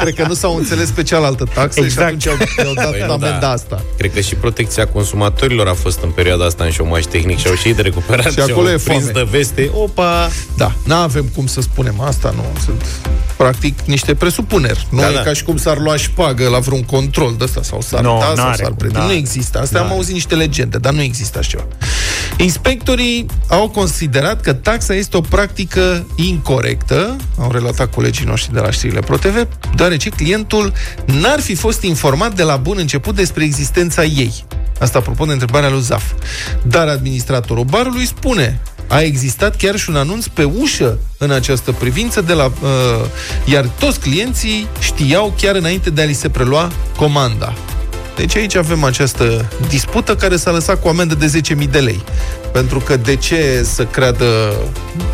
[0.00, 2.20] cred că nu s-au înțeles pe cealaltă taxă Exact.
[2.20, 3.50] și atunci au, i-au dat Păi nu, amenda da.
[3.50, 3.82] asta.
[3.98, 7.54] Cred că și protecția consumatorilor a fost în perioada asta în șomaj tehnic și au
[7.54, 9.10] și ei de recuperat Și acolo au e prins foame.
[9.12, 9.70] de veste.
[9.74, 10.28] Opa!
[10.56, 12.44] Da, nu avem cum să spunem asta, nu.
[12.64, 12.84] Sunt
[13.36, 14.86] practic niște presupuneri.
[14.90, 15.20] Nu Da, e da.
[15.22, 18.24] ca și cum s-ar lua șpagă la vreun control de ăsta sau s-ar Nu, da,
[18.24, 18.92] sau n-are s-ar cum, prede.
[18.98, 19.04] da.
[19.04, 19.60] Nu există.
[19.60, 19.84] Asta Da.
[19.84, 21.64] am auzit niște legende, dar nu există așa ceva.
[22.36, 28.70] Inspectorii au considerat că taxa este o practică incorrectă, au relatat colegii noștri de la
[28.70, 30.72] știrile ProTV, deoarece clientul
[31.04, 34.44] n-ar fi fost informat de la bun început despre existența ei.
[34.80, 36.12] Asta apropo de întrebarea lui Zaf.
[36.62, 42.20] Dar administratorul barului spune A existat chiar și un anunț pe ușă în această privință,
[42.20, 42.50] de la, uh,
[43.44, 47.54] iar toți clienții știau chiar înainte de a li se prelua comanda.
[48.16, 52.02] Deci aici avem această dispută care s-a lăsat cu o amendă de 10.000 de lei.
[52.52, 54.52] Pentru că de ce să creadă...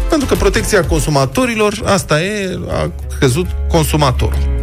[0.08, 4.58] Pentru că protecția consumatorilor, asta e, a căzut consumatorul.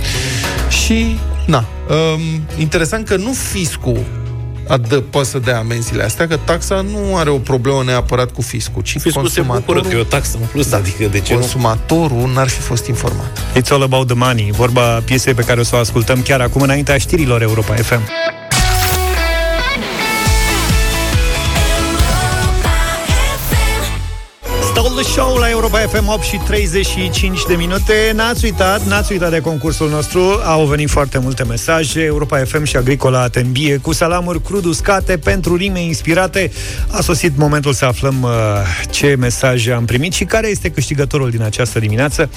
[0.69, 2.21] Și, na, um,
[2.58, 4.23] interesant că nu fiscul
[4.67, 8.82] adă, poate să dea amenziile astea, că taxa nu are o problemă neapărat cu fiscul,
[8.82, 10.78] ci Fiscul se bucură că e o taxă în plus, da.
[10.78, 11.39] adică de ce nu?
[11.39, 13.39] consumatorul n-ar fi fost informat.
[13.60, 14.52] It's all about the money.
[14.52, 18.02] Vorba piesei pe care o să o ascultăm chiar acum înaintea știrilor Europa FM.
[25.04, 28.12] Stole the show la Europa FM 8 și 35 de minute.
[28.16, 30.20] N-ați uitat, n-ați uitat de concursul nostru.
[30.44, 32.02] Au venit foarte multe mesaje.
[32.02, 36.52] Europa FM și Agricola te îmbie Cu salamuri crud uscate pentru rime inspirate.
[36.92, 38.30] A sosit momentul să aflăm uh,
[38.89, 42.30] Ce mesaje am primit Și care este câștigătorul din această dimineață.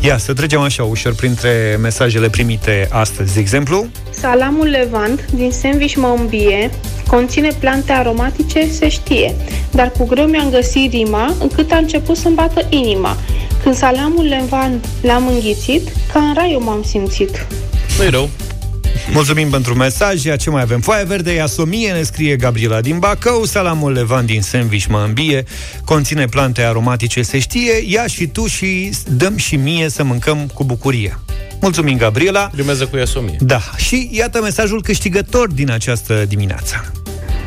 [0.00, 3.34] Ia, să trecem așa ușor Printre mesajele primite astăzi.
[3.34, 6.70] De exemplu Salamul levant din sandwich mă îmbie,
[7.06, 9.34] conține plante aromatice, se știe,
[9.70, 13.16] dar cu greu mi-am găsit rima încât a început să-mi bată inima.
[13.62, 17.46] Când salamul levant l-am înghițit, ca în rai eu m-am simțit.
[17.98, 18.28] nu rău.
[19.12, 20.24] Mulțumim pentru mesaj.
[20.24, 20.80] Ia ce mai avem?
[20.80, 23.44] Foaia verde, ia somie, ne scrie Gabriela din Bacău.
[23.44, 25.44] Salamul levan din sandwich mă îmbie.
[25.84, 27.84] Conține plante aromatice, se știe.
[27.86, 31.18] Ia și tu și dăm și mie să mâncăm cu bucurie.
[31.60, 32.48] Mulțumim, Gabriela.
[32.52, 33.36] Primează cu iasomie.
[33.40, 36.92] Da, și iată mesajul câștigător din această dimineață.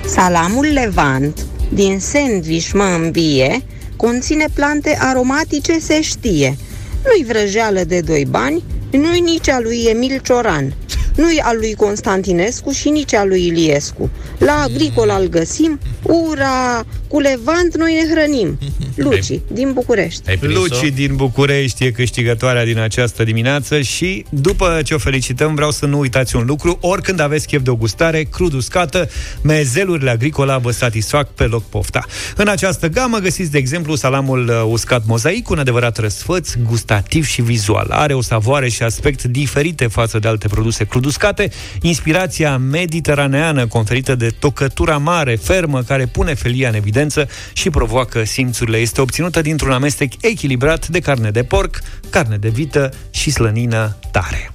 [0.06, 3.64] Salamul levant din sandwich mă îmbie
[4.06, 6.58] conține plante aromatice, se știe.
[7.06, 10.74] Nu-i vrăjeală de doi bani, nu-i nici a lui Emil Cioran,
[11.16, 14.10] nu-i al lui Constantinescu și nici a lui Iliescu.
[14.38, 18.60] La agricol îl găsim, ura, cu levant noi ne hrănim.
[19.06, 20.30] Luci, din București.
[20.30, 20.60] Ai prins-o?
[20.60, 25.86] Luci din București e câștigătoarea din această dimineață și după ce o felicităm vreau să
[25.86, 29.10] nu uitați un lucru, oricând aveți chef de o gustare crud uscată,
[29.42, 32.06] mezelurile agricola vă satisfac pe loc pofta.
[32.36, 37.42] În această gamă găsiți, de exemplu, salamul uh, uscat mozaic, un adevărat răsfăț, gustativ și
[37.42, 37.88] vizual.
[37.90, 41.50] Are o savoare și aspect diferite față de alte produse crud uscate,
[41.82, 47.02] inspirația mediteraneană conferită de tocătura mare, fermă, care pune felia în evidență
[47.54, 48.78] și provoacă simțurile.
[48.78, 54.52] Este obținută dintr-un amestec echilibrat de carne de porc, carne de vită și slănină tare.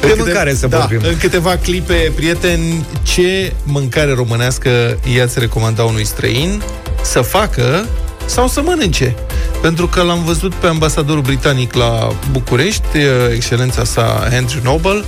[0.00, 1.00] De În câte- mâncare să da, vorbim.
[1.08, 6.62] În câteva clipe, prieteni, ce mâncare românească i-ați recomanda unui străin
[7.02, 7.86] să facă
[8.26, 9.14] sau să mănânce?
[9.62, 15.04] Pentru că l-am văzut pe ambasadorul britanic la București, eh, excelența sa Andrew Noble,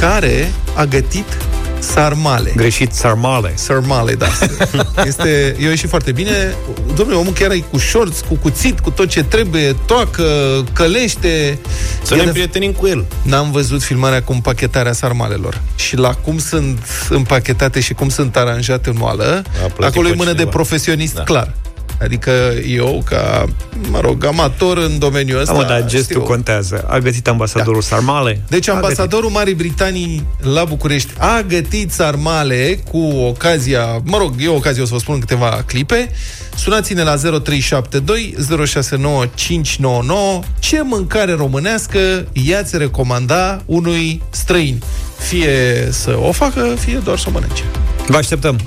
[0.00, 1.24] care a gătit
[1.92, 2.52] sarmale.
[2.56, 3.52] Greșit, sarmale.
[3.54, 4.26] Sarmale, da.
[5.06, 6.54] Este, eu ieșit foarte bine.
[6.94, 10.24] Domnule, omul chiar e cu shorts, cu cuțit, cu tot ce trebuie, toacă,
[10.72, 11.58] călește.
[12.02, 13.04] Să E ne de- împrietenim cu el.
[13.22, 15.60] N-am văzut filmarea cu împachetarea sarmalelor.
[15.76, 20.10] Și la cum sunt împachetate și cum sunt aranjate în oală, A plătit acolo e
[20.10, 20.50] pe mână de cineva.
[20.50, 21.22] profesionist, Da.
[21.22, 21.52] clar.
[22.04, 22.30] Adică
[22.68, 23.44] eu, ca,
[23.90, 25.52] mă rog, amator în domeniul Da, ăsta...
[25.54, 26.20] mă, dar gestul știu.
[26.20, 26.84] contează.
[26.88, 27.86] A găsit ambasadorul da.
[27.96, 28.40] sarmale?
[28.48, 34.48] Deci A ambasadorul Marii Britanii la București a gătit sarmale cu ocazia, mă rog, e
[34.48, 36.10] o ocazie, o să vă spun în câteva clipe.
[36.56, 38.34] Sunați-ne la 0372
[38.66, 41.98] 069599 ce mâncare românească
[42.32, 44.82] i-ați recomanda unui străin.
[45.18, 47.62] Fie să o facă, fie doar să o mănânce.
[47.62, 48.10] găsit.
[48.12, 48.58] Vă așteptăm.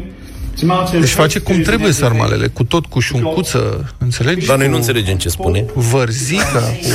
[0.61, 0.99] Tomato.
[0.99, 2.21] Deci face cum food, trebuie and everything.
[2.21, 4.47] sarmalele, cu tot cu șuncuță, înțelegi?
[4.47, 5.65] Dar noi nu înțelegem ce spune.
[5.75, 6.89] Vărzica, cu...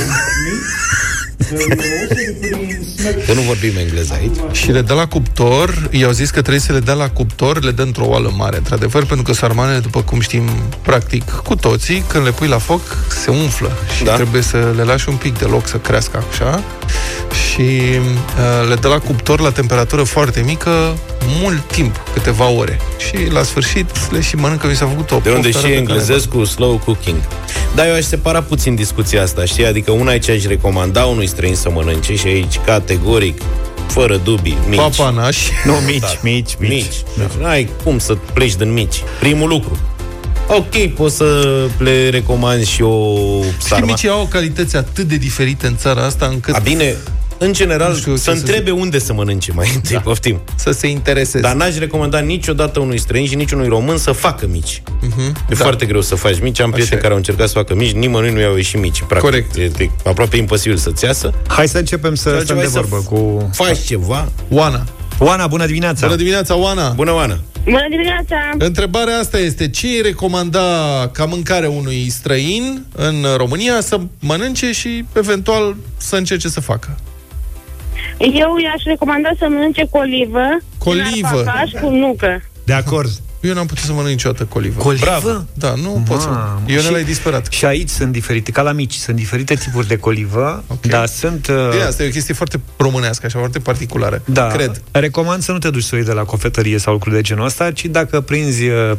[3.26, 4.36] Că nu vorbim engleză aici.
[4.52, 7.70] Și le dă la cuptor, i-au zis că trebuie să le dea la cuptor, le
[7.70, 10.48] dă într-o oală mare, într-adevăr, pentru că sarmanele, după cum știm,
[10.82, 12.80] practic, cu toții, când le pui la foc,
[13.22, 14.10] se umflă și da.
[14.10, 14.16] Da.
[14.16, 16.62] trebuie să le lași un pic de loc să crească așa
[17.32, 20.96] și uh, le dă la cuptor la temperatură foarte mică
[21.40, 22.80] mult timp, câteva ore.
[22.98, 25.74] Și la sfârșit le și mănâncă, mi s-a făcut o De unde poftă și rău
[25.74, 27.16] pe care englezesc cu slow cooking.
[27.74, 29.66] Da, eu aș separa puțin discuția asta, știi?
[29.66, 33.40] Adică una e ce aș recomanda unui străin să mănânce și aici categoric,
[33.86, 34.78] fără dubii, mici.
[34.78, 35.50] Papanași.
[35.64, 36.70] Nu, mici, mici, mici.
[36.70, 37.02] Mici.
[37.16, 39.02] Deci n-ai cum să pleci din mici.
[39.20, 39.78] Primul lucru.
[40.48, 41.44] Ok, poți să
[41.78, 43.86] le recomand și o Știi, sarma.
[43.86, 46.96] micii au calități atât de diferite în țara asta încât A, bine,
[47.38, 50.00] în general, Nu știu ce să să întrebe unde să mănânce mai întâi, da.
[50.00, 50.40] poftim.
[50.54, 51.40] să se intereseze.
[51.40, 54.82] Dar n-aș recomanda niciodată unui străin și niciunui român să facă mici.
[54.82, 55.32] Uh-huh.
[55.50, 55.54] E Da.
[55.54, 56.60] foarte greu să faci mici.
[56.60, 57.00] Am prieteni e.
[57.00, 59.02] care au încercat să facă mici, nimănui nu i-au ieșit mici.
[59.02, 59.20] Practic.
[59.30, 59.56] Corect.
[59.56, 61.32] E, e aproape imposibil să-ți iasă.
[61.48, 63.50] Hai să începem să Și stăm de altceva e vorbă să cu...
[63.52, 64.28] Faci ceva.
[64.50, 64.84] Oana.
[65.18, 66.06] Oana, bună dimineața!
[66.06, 66.88] Bună dimineața, Oana!
[66.88, 67.38] Bună, Oana!
[67.64, 68.36] Bună dimineața!
[68.58, 70.60] Întrebarea asta este, ce îi recomanda
[71.12, 76.98] ca mâncare unui străin în România să mănânce și eventual să încerce să facă?
[78.18, 80.44] Eu i-aș recomanda să mănânce colivă,
[80.78, 81.26] Colivă.
[81.26, 82.42] arpacaș cu nucă.
[82.64, 83.10] De acord.
[83.40, 84.80] Eu n-am putut să mănânc niciodată colivă.
[84.82, 85.04] Colivă?
[85.04, 85.44] Bravo.
[85.54, 86.28] Da, nu pot să...
[86.28, 87.46] Mamă, Eu și- ne l-ai disperat.
[87.52, 90.86] Și aici sunt diferite, ca la mici, sunt diferite tipuri de colivă, Ok.
[90.86, 91.46] dar sunt...
[91.46, 94.22] Uh, Bine, asta e o chestie foarte românească, așa, foarte particulară.
[94.24, 94.82] da, Cred.
[94.90, 97.44] recomand să nu te duci să o iei de la cofetărie sau lucruri de genul
[97.44, 98.92] ăsta, ci dacă prinzi uh,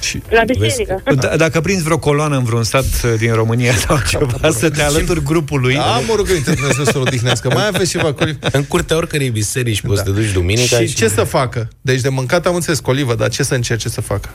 [0.00, 1.02] Și La biserică.
[1.14, 4.82] D- dacă prinzi vreo coloană în vreun stat uh, din România sau ceva, să te
[4.82, 5.74] alături grupului.
[5.74, 7.50] Da, mă rog, uite, Dumnezeu să-l odihnească.
[7.54, 8.38] Mai aveți ceva colivă?
[8.52, 10.02] În curtea oricărei biserici poți Da.
[10.04, 11.68] să te duci duminica Și ce să facă?
[11.80, 14.28] Deci de mâncat am înțeles colivă, dar ce să încerce să facă?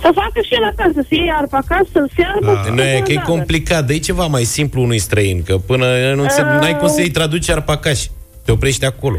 [0.00, 2.52] Să facă și el acasă, să iei arpacaș, să-l fiarbă.
[2.54, 2.62] Da.
[2.64, 5.42] să Nu e facă că e o complicat, dar e ceva mai simplu unui străin,
[5.42, 6.60] că până nu înțeleg, Uh.
[6.60, 8.10] n-ai cum să-i traduci arpacași.
[8.44, 9.18] Te oprești acolo.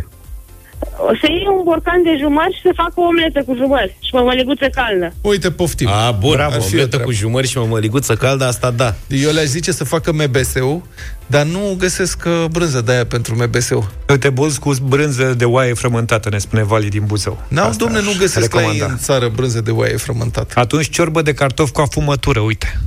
[1.07, 4.09] O Să iei un borcan de jumări și să facă o omletă cu jumări și
[4.13, 5.13] mămăliguță caldă.
[5.21, 5.87] Uite, poftim.
[5.89, 7.05] A, bun, Bravo, ar fi o omletă treabă.
[7.05, 8.95] cu jumări și mămăliguță caldă, asta da.
[9.07, 10.81] Eu le-aș zice să facă MBS-ul,
[11.27, 13.91] dar nu găsesc uh, brânză de aia pentru MBS-ul.
[14.19, 17.43] Te bolzi cu brânză de oaie frământată, ne spune Vali din Buzău.
[17.47, 18.93] N-au, Asta domne, nu aș găsesc la ei recomanda.
[18.93, 20.59] în țară brânză de oaie frământată.
[20.59, 22.79] Atunci ciorbă de cartofi cu afumătură, uite.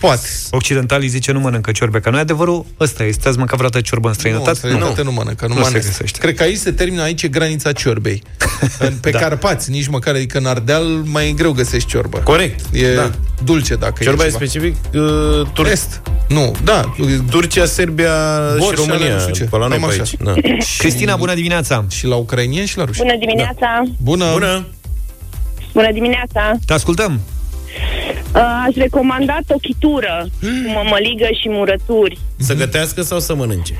[0.00, 0.28] Poate.
[0.50, 3.28] Occidentalii zice nu mănâncă ciorbe, că nu e adevărul ăsta este.
[3.28, 4.56] Ați mâncat vreodată ciorbă în Nu, în străinătate?
[4.56, 5.88] străinătate nu mănâncă, nu, Nu nu se mănâncă.
[5.88, 6.18] găsește.
[6.18, 8.22] Cred că aici se termină, aici e granița ciorbei.
[8.78, 9.18] În, pe Da.
[9.18, 12.18] Carpați, nici măcar, adică în Ardeal mai greu găsești ciorbă.
[12.18, 12.60] Corect.
[12.72, 13.10] E Da.
[13.44, 14.44] dulce dacă Ciorba e e ceva.
[14.44, 16.00] specific uh, tur- Est.
[16.28, 16.94] Nu, da.
[17.30, 18.12] Turcia, Serbia
[18.58, 19.04] Borș, și România.
[19.04, 19.44] alea, nu știu ce.
[19.44, 20.02] Pe la noi Cam pe așa.
[20.02, 20.16] aici.
[20.24, 20.32] Da.
[20.78, 21.84] Cristina, bună dimineața!
[21.90, 22.98] Și la ucrainieni și la ruși.
[23.00, 23.82] Bună dimineața!
[24.02, 24.30] Bună.
[24.32, 24.66] Bună!
[25.72, 26.52] Bună dimineața!
[26.66, 27.12] Te ascultăm!
[27.12, 27.35] Uh,
[28.32, 32.18] Aș recomanda tochitură cu mămăligă și murături.
[32.36, 33.74] Să gătească sau să mănânce?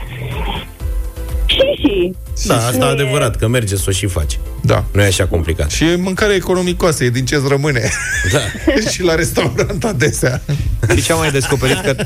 [1.47, 2.13] Și și.
[2.47, 4.39] Da, asta e e- adevărat, că merge să o și faci.
[4.63, 4.85] Da.
[4.93, 5.71] Nu e așa complicat.
[5.71, 7.91] Și e mâncare economicoasă, e din ce-ți rămâne.
[8.33, 8.39] Da.
[8.93, 10.43] și la restaurant adesea.
[10.95, 11.81] Și ce am mai descoperit?
[11.81, 11.97] Că,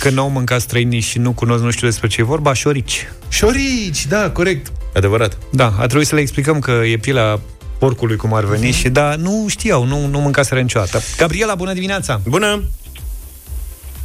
[0.00, 3.08] că n-au mâncat străinii și nu cunosc, nu știu despre ce e vorba, șorici.
[3.28, 4.72] Șorici, da, corect.
[4.94, 5.38] Adevărat.
[5.50, 7.40] Da, a trebuit să le explicăm că e pielea
[7.78, 10.98] porcului, cum ar veni, și da, nu știau, nu, nu mâncaseră niciodată.
[11.16, 12.20] Gabriela, bună dimineața!
[12.28, 12.62] Bună!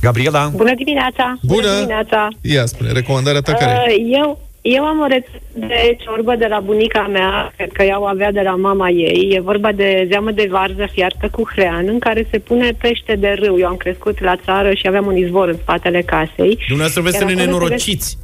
[0.01, 1.38] Gabriela, Bună dimineața!
[1.41, 1.75] Bună!
[1.75, 2.27] dimineața!
[2.41, 4.03] Ia spune, recomandarea ta care e?
[4.03, 7.99] Uh, eu, eu am o rețetă de ciorbă de la bunica mea, cred că ea
[7.99, 9.31] o avea de la mama ei.
[9.34, 13.36] E vorba de zeamă de varză fiartă cu hrean, în care se pune pește de
[13.39, 13.60] râu.
[13.60, 16.57] Eu am crescut la țară și aveam un izvor în spatele casei.
[16.67, 18.17] Dumneavoastră vreți să Iar ne acolo se nenorociți.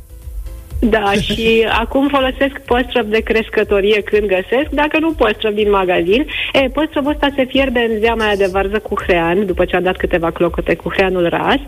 [0.80, 6.26] Da, și acum folosesc păstrăv de crescătorie când găsesc, dacă nu păstrăv din magazin.
[6.54, 9.82] E, păstrăvul ăsta se fierbe în zeama aia de varză cu hrean, după ce a
[9.82, 11.60] dat câteva clocote cu hreanul ras,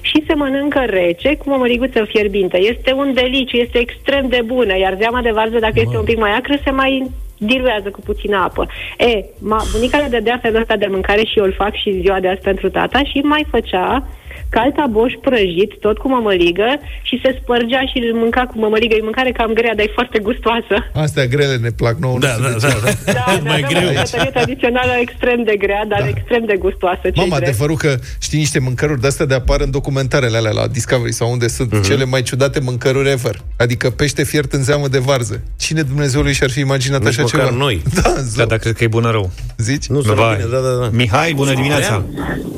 [0.00, 2.58] și se mănâncă rece cu o măriguță fierbinte.
[2.58, 6.18] Este un deliciu, este extrem de bună, iar zeama de varză, dacă este un pic
[6.18, 8.66] mai acră, se mai diluează cu puțină apă.
[8.98, 12.20] E, ma, bunica le dădea felul ăsta de mâncare și eu îl fac și ziua
[12.20, 14.06] de azi pentru tata și mai făcea
[14.48, 16.68] caltaboș prăjit, tot cu mămăligă
[17.02, 18.94] și se spărgea și îl mânca cu mămăligă.
[18.94, 20.76] E mâncare cam grea, dar e foarte gustoasă.
[21.04, 22.18] Astea grele ne plac nouă.
[22.18, 22.96] Da, nu știu da, de ce.
[23.04, 23.32] da, da.
[23.42, 23.88] Da, mai da, greu.
[23.88, 26.08] O bucătărie tradițională extrem de grea, dar Da.
[26.08, 27.00] extrem de gustoasă.
[27.04, 27.42] Ce Mama, drept.
[27.50, 31.48] adevărul că știi niște mâncăruri de-astea de apar în documentarele alea la Discovery sau unde
[31.48, 31.80] sunt Mhm.
[31.82, 31.86] uh-huh.
[31.88, 33.36] cele mai ciudate mâncăruri ever.
[33.56, 35.40] Adică pește fiert în zeamă de varză.
[35.58, 37.56] Cine Dumnezeului și-ar fi imaginat Nici așa măcar ceva?
[37.56, 37.82] noi.
[37.94, 38.46] Da, da, zău.
[38.46, 39.30] dar cred că e bună rău.
[39.56, 39.86] Zici?
[39.86, 40.36] Nu, sună Vai.
[40.36, 40.88] bine, da, da, da.
[40.92, 42.02] Mihai, bună dimineața!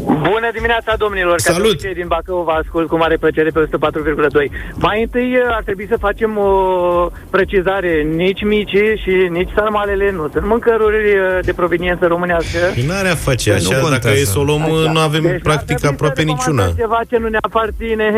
[0.04, 1.36] Bună dimineața, domnilor!
[1.42, 1.69] Ca Salut!
[1.70, 1.94] Să Salut!
[1.96, 4.50] Din Bacău vă ascult cu mare plăcere pe 104,2.
[4.74, 6.50] Mai întâi uh, ar trebui să facem o
[7.30, 8.02] precizare.
[8.02, 12.58] Nici mici și nici sarmalele nu sunt mâncăruri uh, de proveniență românească.
[12.86, 14.20] Nu are a face Păi nu așa, dacă contează.
[14.20, 14.92] e să o luăm, Așa.
[14.92, 16.64] nu avem Deci, practic ar trebui aproape să niciuna.
[16.64, 18.08] recomandați ceva ce nu ne aparține.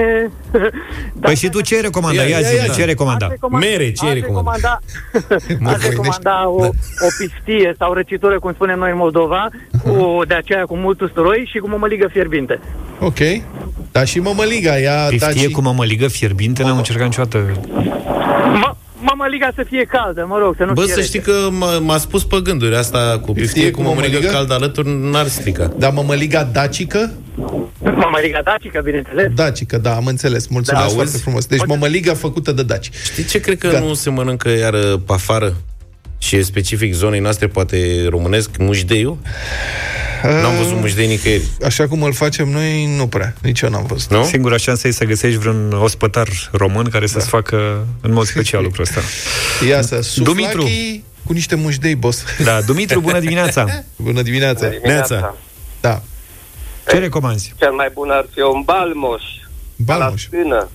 [1.25, 2.23] Păi și tu ce ai recomanda?
[2.23, 2.63] Ia, Ia ia, zi, ia.
[2.63, 3.27] ce ați recomanda?
[3.27, 4.79] Aș recomanda- Mere, ce ați aș recomanda?
[5.49, 6.65] recomanda, aș recomanda o,
[7.07, 9.49] o pistie sau răcitură, cum spunem noi în Moldova,
[9.85, 12.61] cu, de aceea cu mult usturoi și cu mămăligă fierbinte.
[13.01, 13.19] Ok.
[13.93, 15.07] Dar și mămăliga, ea...
[15.09, 17.39] Piftie daci- cu mămăligă fierbinte, n-am încercat niciodată.
[18.61, 21.07] Mă, mămăliga să fie caldă, mă rog, să nu Bă, fie să rece.
[21.09, 24.37] știi că m-a, m-a spus pe gânduri asta cu Piftie piftie cu cu mămăligă mămăligă?
[24.37, 25.73] cald alături n-ar strica.
[25.79, 27.13] Dar mămăliga dacică?
[27.83, 29.31] Mămăliga dacică, bineînțeles.
[29.35, 30.47] Dacică, da, am înțeles.
[30.47, 31.23] Mulțumesc Da, foarte auzi?
[31.23, 31.47] frumos.
[31.47, 32.91] Deci mămăliga făcută de daci.
[33.05, 33.85] Știi ce cred că Gata.
[33.85, 34.71] nu se mănâncă iar
[35.07, 35.53] pe afară?
[36.23, 39.19] Și e specific zonei noastre, poate românesc, mușdeiul?
[40.23, 41.43] N-am văzut mușdei nicăieri.
[41.65, 43.35] Așa cum îl facem noi, nu prea.
[43.43, 44.11] Nici eu n-am văzut.
[44.11, 44.25] Nu?
[44.25, 48.83] Singura șansă e să găsești vreun ospătar român care să-ți facă în mod special lucrul
[48.85, 49.01] ăsta.
[49.69, 50.51] Ia să, Dumitru.
[50.61, 52.25] suflachii cu niște mușdei, boss.
[52.45, 53.85] Da, Dumitru, bună dimineața!
[53.97, 54.69] Bună dimineața!
[54.85, 55.37] Neața.
[55.81, 56.03] Da.
[56.91, 57.55] Ce recomanzi?
[57.59, 59.23] Cel mai bun ar fi un balmoș.
[59.77, 60.29] Balmoș.
[60.31, 60.69] La stână.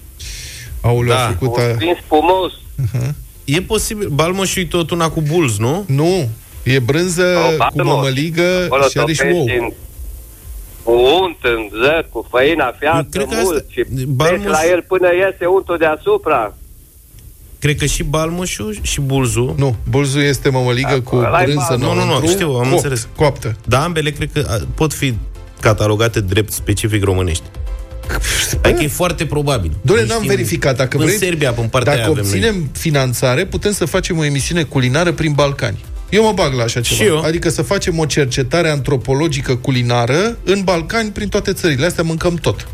[0.82, 1.26] Aoleu, Da.
[1.26, 1.58] a făcut...
[1.58, 1.74] Un A...
[1.74, 2.52] vin spumos.
[3.48, 5.84] E posibil, balmoșul e tot una cu bulz, nu?
[5.88, 6.30] Nu,
[6.64, 7.96] e brânză O, cu balmoș.
[7.96, 9.44] mămăligă Acolo și are și topești ou.
[9.64, 9.74] în-
[10.84, 14.60] Cu unt în zăr, cu făina fiartă cred că mult asta- și balmuș- pleci la
[14.72, 16.54] el până iese untul deasupra.
[17.60, 19.54] Cred că și balmoșul și bulzul.
[19.58, 21.88] Nu, bulzul este mămăligă cu ăla e brânză balmuș.
[21.88, 23.08] Nu, nu, nu, înăuntru, știu, am co- înțeles.
[23.16, 23.56] Coaptă.
[23.66, 25.14] Dar ambele cred că a, pot fi
[25.62, 27.44] catalogate drept specific românești.
[28.62, 29.72] Adică e foarte probabil.
[29.82, 30.30] Doamne, Nu n-am știm.
[30.36, 30.76] verificat.
[30.78, 32.70] Dacă în vrei, Serbia, în partea dacă aia avem obținem noi.
[32.72, 35.84] finanțare, putem să facem o emisiune culinară prin Balcani.
[36.10, 37.02] Eu mă bag la așa ceva.
[37.02, 37.22] Și eu.
[37.22, 42.68] Adică să facem o cercetare antropologică culinară în Balcani, prin toate țările astea, mâncăm tot.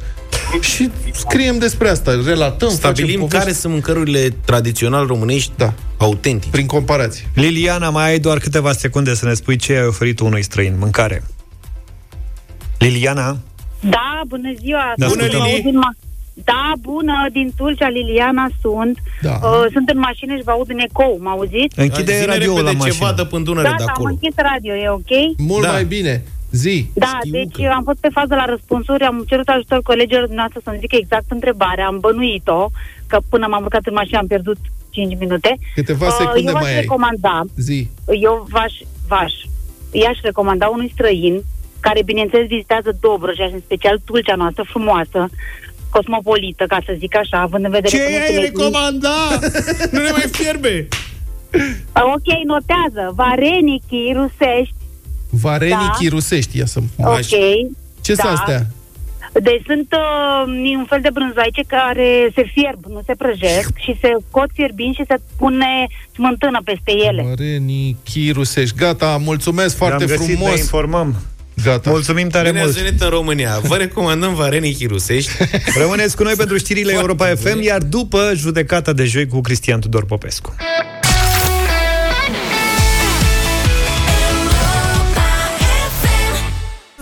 [0.61, 3.37] Și scriem despre asta, relatăm, Stabilim facem povesti.
[3.39, 5.73] care sunt mâncărurile tradițional românești Da.
[5.97, 6.49] autentice.
[6.51, 7.29] Prin comparație.
[7.33, 10.75] Liliana, mai ai doar câteva secunde să ne spui ce ai oferit unui străin.
[10.79, 11.23] Mâncare.
[12.77, 13.37] Liliana?
[13.89, 14.93] Da, bună ziua!
[14.97, 15.53] Da, Sunt bună, în Lili.
[15.63, 16.01] aud în ma-
[16.43, 18.97] Da, bună, din Tulcea, Liliana sunt.
[19.21, 19.39] Da.
[19.43, 21.79] Uh, sunt în mașină și vă aud în ecou, mă auziți?
[21.79, 23.05] Închide Zine radioul repede la ce mașină.
[23.05, 24.09] vadă până Dunăre de Gata, am acolo.
[24.09, 25.11] închis radio, e ok?
[25.37, 25.71] Mult Da.
[25.71, 26.23] mai bine.
[26.51, 26.89] Zi.
[26.93, 30.61] Da, Știu deci că- am fost pe fază la răspunsuri, am cerut ajutor colegilor dumneavoastră
[30.63, 32.69] să-mi zică exact întrebarea, am bănuit-o,
[33.07, 34.57] că până m-am urcat în mașină am pierdut
[34.89, 35.57] 5 minute.
[35.75, 36.79] Câteva Uh, secunde eu v-aș mai ai.
[36.79, 37.89] recomanda, Zi.
[38.21, 38.73] eu v-aș,
[39.07, 39.33] v-aș,
[39.91, 41.35] i-aș recomanda unui străin
[41.87, 45.19] care, bineînțeles, vizitează Dobrogea și în special Tulcea noastră frumoasă,
[45.89, 49.15] cosmopolită, ca să zic așa, având în vedere Ce că ai mulțile- recomanda?
[49.91, 50.87] nu ne mai fierbe!
[51.51, 53.03] Uh, Ok, notează.
[53.15, 54.73] Varenichii rusești.
[55.29, 56.15] Varenichii Da.
[56.15, 56.57] rusești.
[56.57, 56.79] Ia să...
[56.97, 57.17] Ok.
[58.01, 58.29] Ce sunt da.
[58.31, 58.61] astea?
[59.41, 64.11] Deci sunt uh, un fel de brânzoaice care se fierb, nu se prăjesc și se
[64.31, 67.21] cot fierbind și se pune smântână peste ele.
[67.27, 68.75] Varenichii rusești.
[68.77, 70.59] Gata, mulțumesc foarte Ne-am găsit, ne frumos.
[70.59, 71.15] informăm.
[71.63, 71.89] Gata.
[71.89, 72.73] Mulțumim tare Bine mult.
[72.73, 73.59] ați venit în România.
[73.63, 75.31] Vă recomandăm varenichii rusești.
[75.81, 80.05] Rămâneți cu noi pentru știrile Europa FM, iar după judecata de joi cu Cristian Tudor
[80.05, 80.55] Popescu.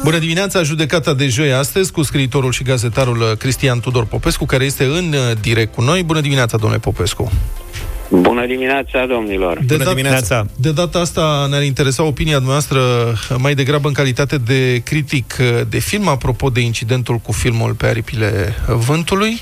[0.04, 4.64] Bună dimineața, judecata de joi astăzi cu scriitorul și gazetarul uh, Cristian Tudor Popescu, care
[4.66, 6.04] este în uh, direct cu noi.
[6.04, 7.32] Bună dimineața, domnule Popescu.
[8.12, 9.59] Bună dimineața, domnilor!
[9.64, 10.45] De, Bună dimineața.
[10.55, 12.82] de data asta ne-ar interesa opinia noastră
[13.38, 17.86] mai degrabă în calitate de critic uh, de film, apropo de incidentul cu filmul Pe
[17.86, 19.41] aripile vântului,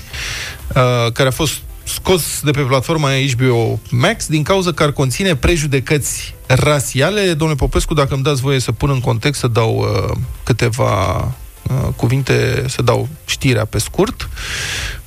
[0.74, 1.52] uh, care a fost
[1.82, 7.32] scos de pe platforma HBO Max din cauza că ar conține prejudecăți rasiale.
[7.32, 11.88] Domnule Popescu, dacă îmi dați voie să pun în context, să dau uh, câteva uh,
[11.96, 14.28] cuvinte, să dau știrea pe scurt.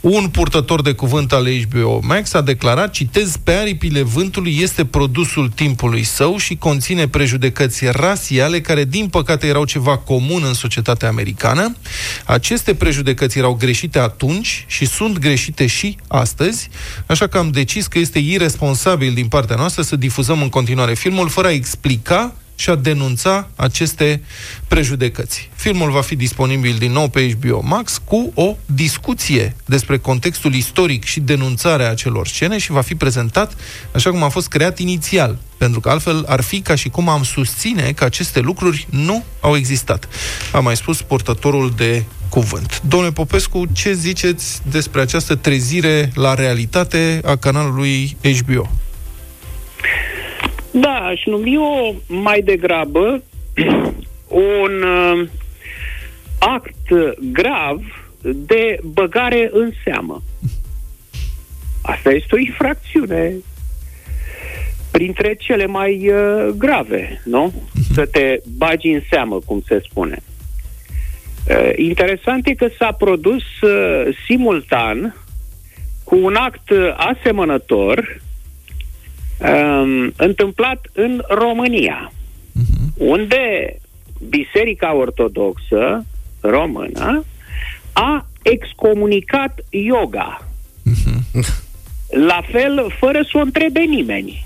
[0.03, 5.49] Un purtător de cuvânt al HBO Max a declarat, citez, pe aripile vântului este produsul
[5.49, 11.75] timpului său și conține prejudecăți rasiale care, din păcate, erau ceva comun în societatea americană.
[12.25, 16.69] Aceste prejudecăți erau greșite atunci și sunt greșite și astăzi,
[17.05, 21.29] așa că am decis că este irresponsabil din partea noastră să difuzăm în continuare filmul
[21.29, 22.33] fără a explica
[22.63, 24.23] și a denunța aceste
[24.67, 25.49] prejudecăți.
[25.55, 31.03] Filmul va fi disponibil din nou pe HBO Max cu o discuție despre contextul istoric
[31.03, 33.55] și denunțarea acelor scene și va fi prezentat
[33.95, 37.23] așa cum a fost creat inițial, pentru că altfel ar fi ca și cum am
[37.23, 40.07] susține că aceste lucruri nu au existat.
[40.51, 42.81] A mai spus portătorul de cuvânt.
[42.87, 48.71] Domnule Popescu, ce ziceți despre această trezire la realitate a canalului HBO?
[50.73, 53.23] Da, aș numi o mai degrabă
[54.27, 55.27] un uh,
[56.39, 56.89] act
[57.31, 57.81] grav
[58.21, 60.23] de băgare în seamă.
[61.81, 63.33] Asta este o infracțiune
[64.91, 67.53] printre cele mai uh, grave, nu?
[67.93, 70.17] Să te bagi în seamă, cum se spune.
[71.49, 75.15] Uh, interesant e că s-a produs uh, simultan
[76.03, 78.21] cu un act uh, asemănător
[79.43, 82.11] um, întâmplat în România,
[82.97, 83.75] unde
[84.29, 86.05] Biserica Ortodoxă
[86.39, 87.23] Română
[87.93, 90.47] a excomunicat yoga.
[92.09, 94.45] La fel, fără să o întrebe nimeni.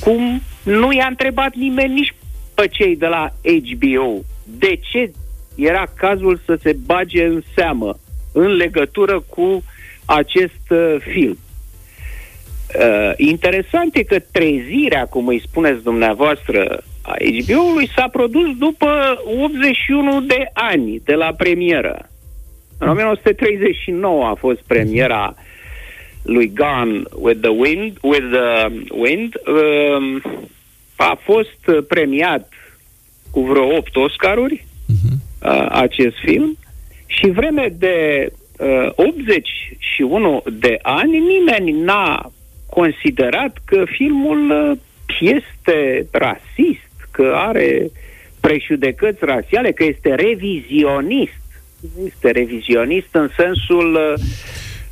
[0.00, 2.14] Cum nu i-a întrebat nimeni nici
[2.54, 5.12] pe cei de la HBO de ce
[5.54, 7.98] era cazul să se bage în seamă
[8.32, 9.62] în legătură cu
[10.04, 11.38] acest uh, film.
[12.78, 17.14] Uh, interesant e că trezirea, cum îi spuneți dumneavoastră, a
[17.44, 22.08] HBO-ului s-a produs după 81 de ani de la premieră.
[22.78, 25.34] În 1939 a fost premiera
[26.22, 29.34] lui Gone with the Wind, with the Wind.
[29.46, 30.22] Um,
[30.96, 32.52] a fost premiat
[33.30, 34.66] cu vreo 8 Oscaruri
[35.42, 36.58] uh, acest film
[37.06, 42.32] și vreme de uh, 81 de ani nimeni n-a
[42.78, 44.78] considerat că filmul uh,
[45.20, 47.90] este rasist, că are
[48.40, 51.42] prejudecăți rasiale, că este revizionist.
[52.04, 54.20] Este revizionist în sensul uh,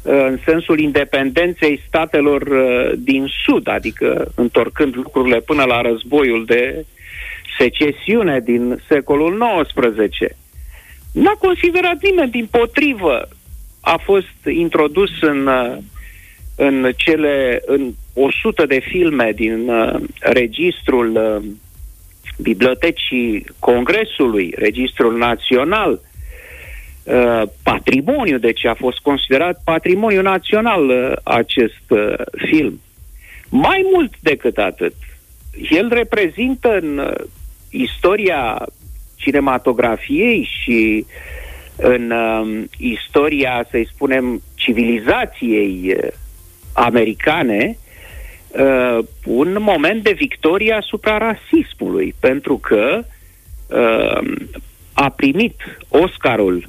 [0.02, 6.84] în sensul independenței statelor uh, din Sud, adică întorcând lucrurile până la războiul de
[7.58, 10.36] secesiune din secolul XIX.
[11.12, 13.28] N-a considerat nimeni, din potrivă,
[13.80, 15.76] a fost introdus în, uh,
[16.60, 21.42] în cele în 100 de filme din uh, registrul uh,
[22.38, 26.00] Bibliotecii Congresului, registrul național,
[27.02, 32.14] uh, patrimoniu, deci a fost considerat patrimoniu național uh, acest uh,
[32.48, 32.80] film.
[33.48, 34.94] Mai mult decât atât,
[35.70, 37.12] el reprezintă în uh,
[37.70, 38.66] istoria
[39.16, 41.06] cinematografiei și
[41.76, 46.08] în uh, istoria, să-i spunem, civilizației uh,
[46.80, 47.78] americane,
[48.48, 53.04] uh, un moment de victorie asupra rasismului, pentru că
[53.66, 54.46] uh,
[54.92, 55.56] a primit
[55.88, 56.68] Oscarul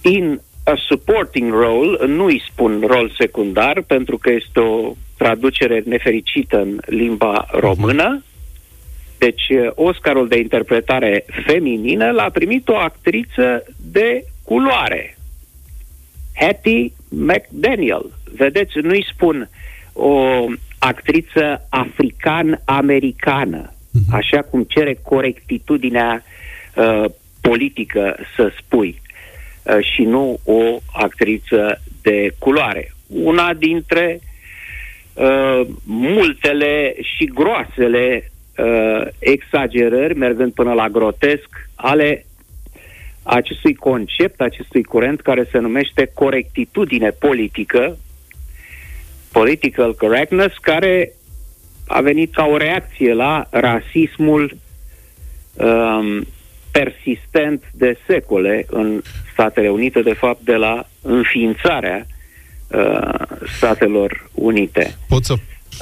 [0.00, 6.60] in a supporting role, nu îi spun rol secundar, pentru că este o traducere nefericită
[6.60, 8.22] în limba română,
[9.18, 15.18] deci, Oscarul de interpretare feminină l-a primit o actriță de culoare.
[16.34, 18.10] Hattie McDaniel.
[18.36, 19.48] Vedeți, nu-i spun
[19.92, 20.44] o
[20.78, 23.72] actriță african-americană,
[24.10, 26.24] așa cum cere corectitudinea
[26.74, 27.04] uh,
[27.40, 29.00] politică să spui,
[29.62, 32.92] uh, și nu o actriță de culoare.
[33.06, 34.20] Una dintre
[35.14, 42.24] uh, multele și groasele uh, exagerări, mergând până la grotesc, ale
[43.22, 47.98] acestui concept, acestui curent care se numește corectitudine politică,
[49.32, 51.12] political correctness, care
[51.86, 54.56] a venit ca o reacție la rasismul
[55.52, 56.26] um,
[56.70, 59.02] persistent de secole în
[59.32, 62.06] Statele Unite, de fapt de la înființarea
[62.68, 63.26] uh,
[63.56, 64.96] Statelor Unite.
[65.08, 65.34] Pot să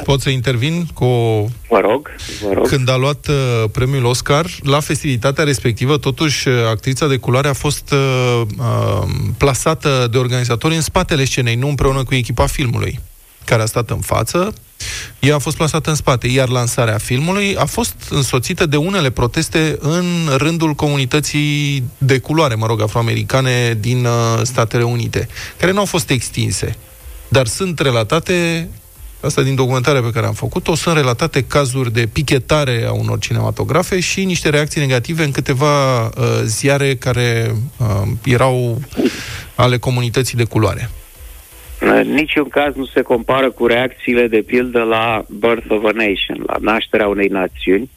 [0.05, 1.44] Pot să intervin cu o...
[1.68, 2.11] Vă rog,
[2.42, 2.68] vă rog.
[2.68, 3.34] Când a luat uh,
[3.72, 10.09] premiul Oscar, la festivitatea respectivă, totuși, uh, actrița de culoare a fost uh, uh, plasată
[10.11, 13.01] de organizatori în spatele scenei, nu împreună cu echipa filmului,
[13.49, 14.55] care a stat în față.
[15.18, 19.76] Ea a fost plasată în spate, iar lansarea filmului a fost însoțită de unele proteste
[19.80, 20.05] în
[20.36, 25.28] rândul comunității de culoare, mă rog, afroamericane din uh, Statele Unite,
[25.59, 26.76] care nu au fost extinse,
[27.28, 28.68] dar sunt relatate
[29.20, 34.01] asta din documentarea pe care am făcut-o, sunt relatate cazuri de pichetare a unor cinematografe
[34.01, 36.12] și niște reacții negative în câteva uh,
[36.44, 37.86] ziare care uh,
[38.24, 38.80] erau
[39.55, 40.90] ale comunității de culoare.
[41.81, 46.45] În niciun caz nu se compară cu reacțiile de pildă la Birth of a Nation,
[46.47, 47.91] la nașterea unei națiuni,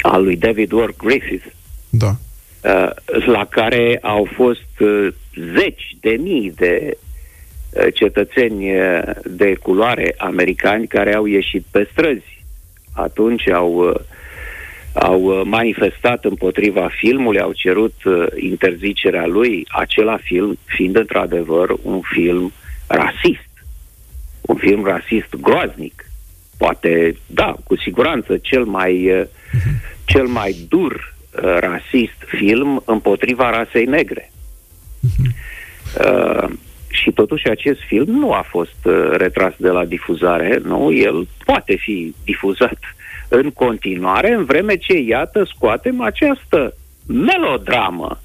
[0.00, 1.44] al lui David Ward Griffith,
[1.90, 2.16] Da.
[2.64, 2.90] uh,
[3.26, 5.08] la care au fost uh,
[5.54, 6.96] zeci de mii de
[7.70, 12.44] uh, cetățeni uh, de culoare americani care au ieșit pe străzi.
[12.92, 13.94] Atunci au, uh,
[14.94, 22.00] au uh, manifestat împotriva filmului, au cerut uh, interzicerea lui, acela film fiind într-adevăr un
[22.00, 22.52] film
[22.86, 23.48] rasist.
[24.40, 26.10] Un film rasist groaznic.
[26.58, 29.26] Poate, da, cu siguranță cel mai, uh,
[30.04, 34.32] cel mai dur uh, rasist film împotriva rasei negre.
[36.00, 36.48] Uh,
[36.88, 41.76] și totuși acest film nu a fost uh, retras de la difuzare, nu, el poate
[41.76, 42.78] fi difuzat
[43.34, 46.74] în continuare, în vreme ce, iată, scoatem această
[47.06, 48.20] melodramă.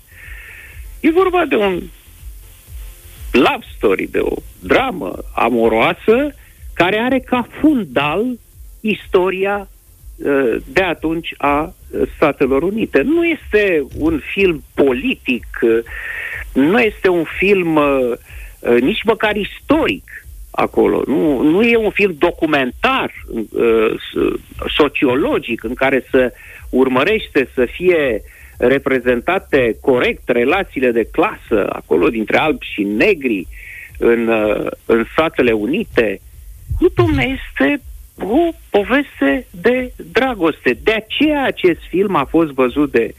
[0.99, 1.82] E vorba de un
[3.32, 6.36] love story, de o dramă amoroasă
[6.74, 8.26] care are ca fundal
[8.82, 9.68] istoria
[10.16, 11.74] uh, de atunci a
[12.16, 13.01] Statelor Unite.
[13.01, 15.84] Nu este un film politic, uh,
[16.53, 20.26] nu este un film uh, nici măcar istoric
[20.60, 21.03] acolo.
[21.07, 23.12] Nu, nu e un film documentar,
[24.78, 26.34] sociologic, în care să
[26.70, 28.22] urmărește să fie
[28.57, 33.47] reprezentate corect relațiile de clasă acolo dintre albi și negri
[33.97, 34.30] în,
[34.86, 36.22] în Statele Unite.
[36.80, 37.82] Nu, domne, este
[38.22, 40.78] o poveste de dragoste.
[40.84, 43.14] De aceea acest film a fost văzut de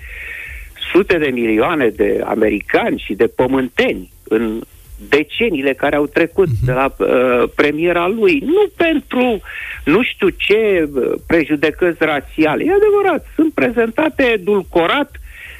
[0.93, 4.61] sute de milioane de americani și de pământeni în
[5.09, 6.65] deceniile care au trecut uh-huh.
[6.65, 8.43] de la uh, premiera lui.
[8.45, 9.41] Nu pentru
[9.85, 12.65] nu știu ce uh, prejudecăți rasiale.
[12.65, 15.11] E adevărat, sunt prezentate edulcorat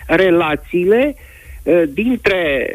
[0.07, 1.17] relațiile
[1.63, 2.75] uh, dintre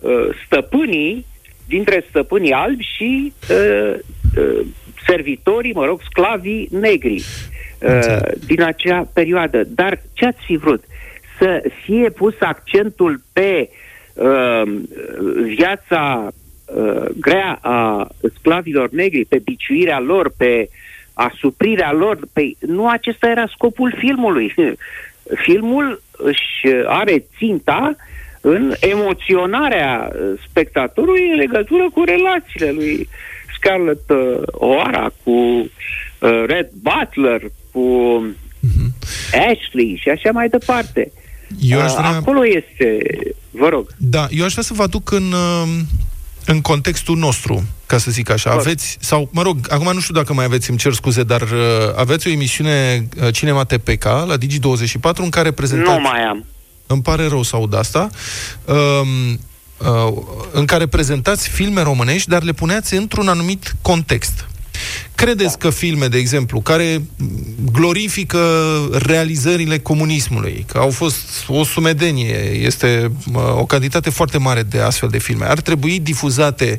[0.00, 1.26] uh, stăpânii
[1.66, 3.94] dintre stăpânii albi și uh,
[4.36, 4.66] uh,
[5.06, 7.24] servitorii, mă rog, sclavii negri
[7.80, 9.64] uh, din acea perioadă.
[9.64, 10.84] Dar ce ați fi vrut?
[11.38, 13.76] Să fie pus accentul pe uh,
[15.44, 16.32] viața
[16.64, 18.08] uh, grea a
[18.38, 20.68] sclavilor negri, pe biciuirea lor, pe
[21.12, 22.18] asuprirea lor.
[22.32, 22.52] Pe...
[22.60, 24.54] Nu acesta era scopul filmului.
[25.46, 27.96] Filmul își are ținta
[28.40, 30.12] în emoționarea
[30.48, 33.08] spectatorului în legătură cu relațiile lui
[33.56, 37.40] Scarlett uh, O'Hara, cu uh, Red Butler,
[37.72, 37.86] cu
[38.60, 39.08] uh-huh.
[39.50, 41.12] Ashley și așa mai departe.
[41.60, 42.08] Eu aș vrea...
[42.08, 42.98] Acolo este,
[43.50, 43.86] vă rog.
[43.96, 45.68] Da, eu aș vrea să vă aduc în, uh,
[46.46, 48.50] în contextul nostru, ca să zic așa.
[48.50, 51.48] Aveți, sau, mă rog, acum nu știu dacă mai aveți, îmi cer scuze, dar uh,
[51.96, 55.96] aveți o emisiune uh, Cinema TPK la Digi24 în care prezentați...
[55.96, 56.44] Nu mai am.
[56.86, 58.08] Îmi pare rău să aud asta.
[58.64, 58.74] Uh,
[59.78, 60.12] uh,
[60.52, 64.48] în care prezentați filme românești, dar le puneați într-un anumit context.
[65.24, 65.68] Credeți da.
[65.68, 67.02] că filme, de exemplu, care
[67.72, 68.38] glorifică
[69.06, 75.08] realizările comunismului, că au fost o sumedenie, este uh, o cantitate foarte mare de astfel
[75.08, 76.78] de filme, ar trebui difuzate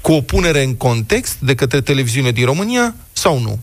[0.00, 3.58] cu o punere în context de către televiziune din România sau nu?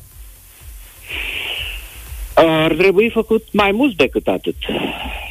[2.33, 4.55] Ar trebui făcut mai mult decât atât.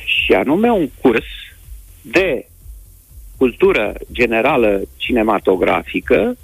[0.05, 1.26] Și anume un curs
[2.03, 2.47] de
[3.37, 6.37] cultură generală cinematografică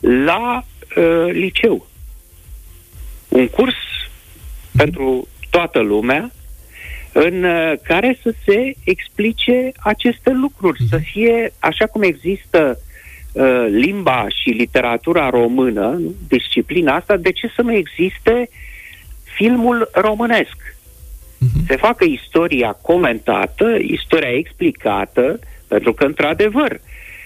[0.00, 0.64] la
[0.96, 1.86] uh, liceu.
[3.28, 3.74] Un curs
[4.76, 6.30] pentru toată lumea
[7.12, 12.78] în uh, care să se explice aceste lucruri, să fie așa cum există
[13.32, 18.48] uh, limba și literatura română, disciplina asta, de ce să nu existe
[19.36, 20.56] filmul românesc?
[21.40, 21.66] Uh-huh.
[21.68, 25.38] Se facă istoria comentată, istoria explicată,
[25.68, 26.80] pentru că, într-adevăr,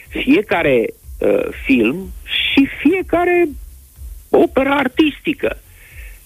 [0.09, 0.87] fiecare
[1.25, 3.49] uh, film și fiecare
[4.29, 5.61] operă artistică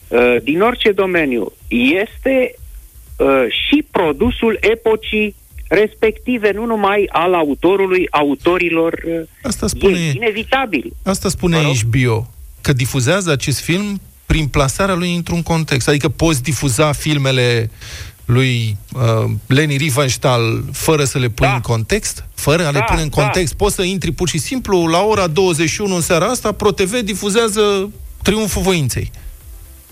[0.09, 1.53] uh, din orice domeniu
[2.03, 2.55] este
[3.17, 5.35] uh, și produsul epocii
[5.69, 9.03] respective, nu numai al autorului, autorilor.
[9.07, 10.93] Uh, asta spune, e inevitabil.
[11.03, 12.31] Asta spune HBO,
[12.61, 15.89] că difuzează acest film prin plasarea lui într-un context.
[15.89, 17.71] Adică poți difuza filmele
[18.29, 21.55] lui uh, Leni Riefenstahl fără să le pui da.
[21.55, 22.25] în context?
[22.35, 23.23] Fără a da, le pune în da.
[23.23, 23.57] context?
[23.57, 23.65] Da.
[23.65, 27.91] Poți să intri pur și simplu la ora 21 în seara asta, ProTV difuzează
[28.23, 29.11] Triumful Voinței.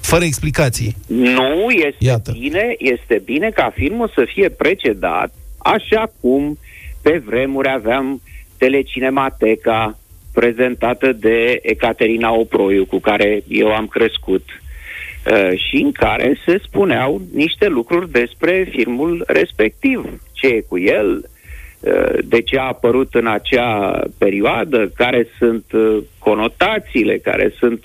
[0.00, 0.96] Fără explicații.
[1.06, 2.36] Nu, este Iată.
[2.38, 6.58] bine, este bine ca filmul să fie precedat, așa cum
[7.02, 8.22] pe vremuri aveam
[8.58, 9.98] telecinemateca
[10.32, 14.65] prezentată de Ecaterina Oproiu, cu care eu am crescut Uh,
[15.54, 20.20] și în care se spuneau niște lucruri despre filmul respectiv.
[20.32, 21.28] Ce e cu el,
[21.80, 27.84] uh, de ce a apărut în acea perioadă, care sunt uh, conotațiile, care sunt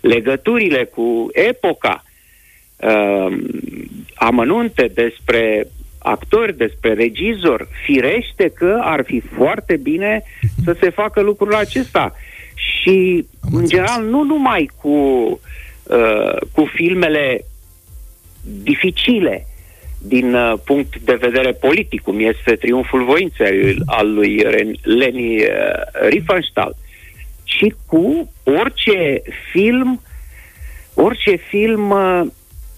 [0.00, 2.04] legăturile cu epoca,
[4.14, 5.66] amănunte despre
[5.98, 10.22] actori, despre regizor, firește că ar fi foarte bine
[10.64, 12.14] să se facă lucrul acesta.
[12.54, 15.38] Și, în general, nu numai cu uh,
[15.84, 17.44] Uh, cu filmele
[18.62, 19.46] dificile
[19.98, 24.46] din uh, punct de vedere politic, cum este Triumful Voinței al lui
[24.82, 25.48] Leni uh,
[26.08, 26.74] Riefenstahl,
[27.44, 29.22] și cu orice
[29.52, 30.00] film,
[30.94, 32.22] orice film uh,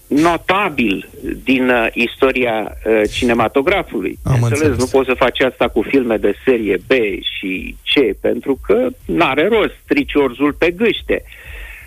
[0.07, 1.09] notabil
[1.43, 4.19] din uh, istoria uh, cinematografului.
[4.23, 4.77] Am înțeles, înțeles.
[4.77, 6.91] nu poți să faci asta cu filme de serie B
[7.37, 11.23] și C, pentru că n-are rost, strici orzul pe gâște.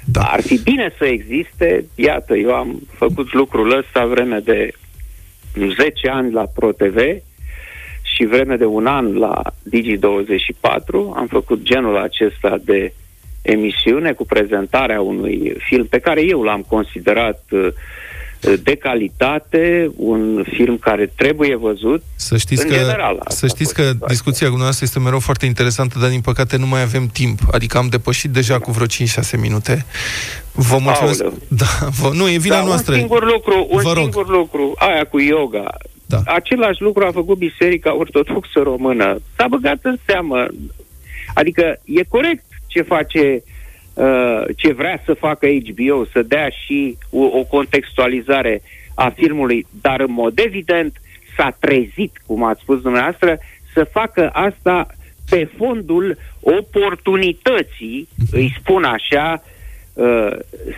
[0.04, 0.20] Da.
[0.20, 4.72] Ar fi bine să existe, iată, eu am făcut lucrul ăsta vreme de
[5.54, 6.98] 10 ani la ProTV
[8.02, 12.92] și vreme de un an la Digi24 am făcut genul acesta de
[13.42, 17.68] emisiune cu prezentarea unui film pe care eu l-am considerat uh,
[18.40, 23.16] de calitate, un film care trebuie văzut Să știți în că, general.
[23.18, 26.20] asta să a știți fost că discuția cu noastră este mereu foarte interesantă, dar din
[26.20, 27.38] păcate nu mai avem timp.
[27.52, 28.88] Adică am depășit deja cu vreo 5-6
[29.40, 29.86] minute.
[30.52, 31.22] Vă mulțumesc.
[31.22, 31.38] Aoleu.
[31.48, 32.92] Da, vă, nu, e vina da, noastră.
[32.92, 34.02] Un singur lucru, un Vă rog.
[34.02, 35.74] singur lucru, aia cu yoga.
[36.06, 36.22] Da.
[36.24, 39.20] Același lucru a făcut Biserica Ortodoxă Română.
[39.36, 40.46] S-a băgat în seamă.
[41.34, 43.49] Adică e corect ce face uh,
[44.56, 48.62] ce vrea să facă HBO, să dea și o, o contextualizare
[48.94, 51.00] a filmului, dar în mod evident
[51.36, 53.38] s-a trezit, cum ați spus dumneavoastră,
[53.74, 54.86] să facă asta
[55.30, 59.42] pe fondul oportunității, îi spun așa,
[59.92, 60.30] uh,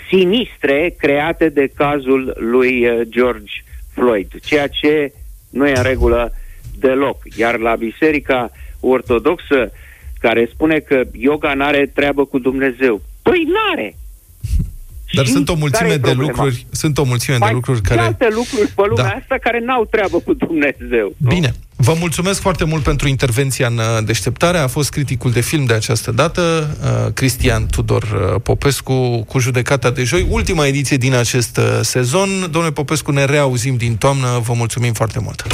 [0.08, 3.52] sinistre create de cazul lui uh, George
[3.94, 5.12] Floyd, ceea ce
[5.50, 6.32] nu e în regulă
[6.78, 7.16] deloc.
[7.36, 8.50] Iar la Biserica
[8.80, 9.72] Ortodoxă,
[10.18, 13.96] care spune că yoga n-are treabă cu Dumnezeu, păi n-are!
[15.16, 16.30] Dar Și sunt o care mulțime e de problema?
[16.30, 19.10] lucruri, sunt o mulțime de Mai lucruri și care alte lucruri pe lumea Da.
[19.20, 21.14] asta care n-au treabă cu Dumnezeu.
[21.16, 21.28] nu?
[21.28, 24.58] Bine, vă mulțumesc foarte mult pentru intervenția în uh, deșteptare.
[24.58, 29.90] A fost criticul de film de această dată, uh, Cristian Tudor uh, Popescu, cu judecata
[29.90, 30.26] de joi.
[30.30, 32.28] Ultima ediție din acest uh, sezon.
[32.50, 34.40] Domnule Popescu, ne reauzim din toamnă.
[34.42, 35.44] Vă mulțumim foarte mult.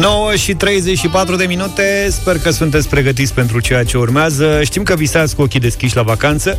[0.00, 2.08] 9 și 34 de minute.
[2.10, 4.60] Sper că sunteți pregătiți pentru ceea ce urmează.
[4.62, 6.58] Știm că visați cu ochii deschiși la vacanță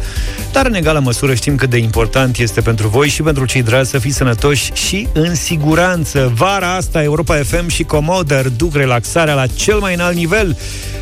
[0.51, 3.89] Dar în egală măsură știm cât de important este pentru voi Și pentru cei dragi
[3.89, 6.31] să fiți sănătoși și în siguranță.
[6.35, 10.57] Vara asta Europa FM și Comoder duc relaxarea la cel mai înalt nivel.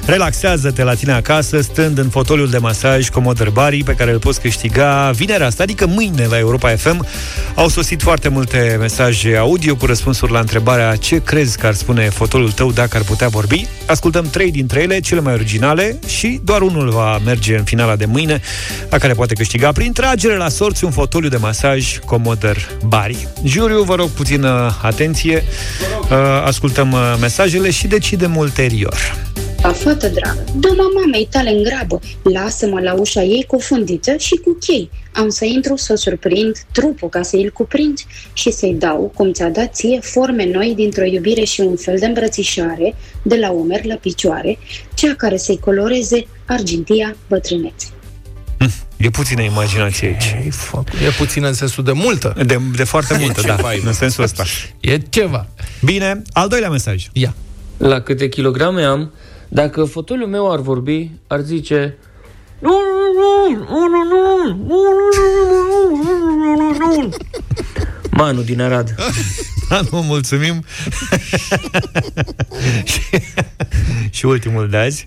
[0.06, 4.42] Relaxează-te la tine acasă Stând în fotoliul de masaj Comoder Bari Pe care îl poți
[4.42, 7.06] câștiga vinerea asta Adică mâine la Europa FM
[7.56, 12.10] Au sosit foarte multe mesaje audio Cu răspunsuri la întrebarea Ce crezi că ar spune
[12.30, 13.68] fotolul tău dacă ar putea vorbi.
[13.86, 18.06] Ascultăm trei dintre ele, cele mai originale Și doar unul va merge în finala de
[18.06, 18.42] mâine
[18.90, 23.28] La care poate câștiga prin tragere la sorți Un fotoliu de masaj Comoder Bari.
[23.44, 25.44] Juriu, vă rog puțină atenție.
[26.02, 28.98] Uh, Ascultăm uh, mesajele și decidem ulterior
[29.64, 34.36] A, fată dragă, dă-mă mamei tale în grabă, lasă-mă la ușa ei cu fundiță și
[34.36, 34.90] cu chei.
[35.14, 38.00] Am să intru să surprind trupul ca să îl cuprind
[38.34, 42.06] și să-i dau, cum ți-a dat ție, forme noi dintr-o iubire și un fel de
[42.06, 44.58] îmbrățișare, de la umeri la picioare,
[44.94, 47.88] cea care să-i coloreze argintia bătrânețe.
[48.98, 52.34] E puțină imaginație aici E, e puțin în sensul de multă.
[52.46, 54.44] De, de foarte multă, da, ceva, în sensul ăsta
[54.80, 55.48] E ceva.
[55.82, 57.36] Bine, al doilea mesaj Ia.
[57.78, 59.12] La câte kilograme am,
[59.50, 61.98] dacă fotoliul meu ar vorbi, ar zice
[62.60, 64.38] nu, nu, nu, nu, nu, nu,
[64.68, 64.84] nu,
[66.04, 67.10] nu, nu, nu, nu.
[68.12, 68.96] Manu din Arad.
[69.70, 70.64] Da, nu, mulțumim.
[72.84, 73.02] și,
[74.10, 75.06] și ultimul de azi.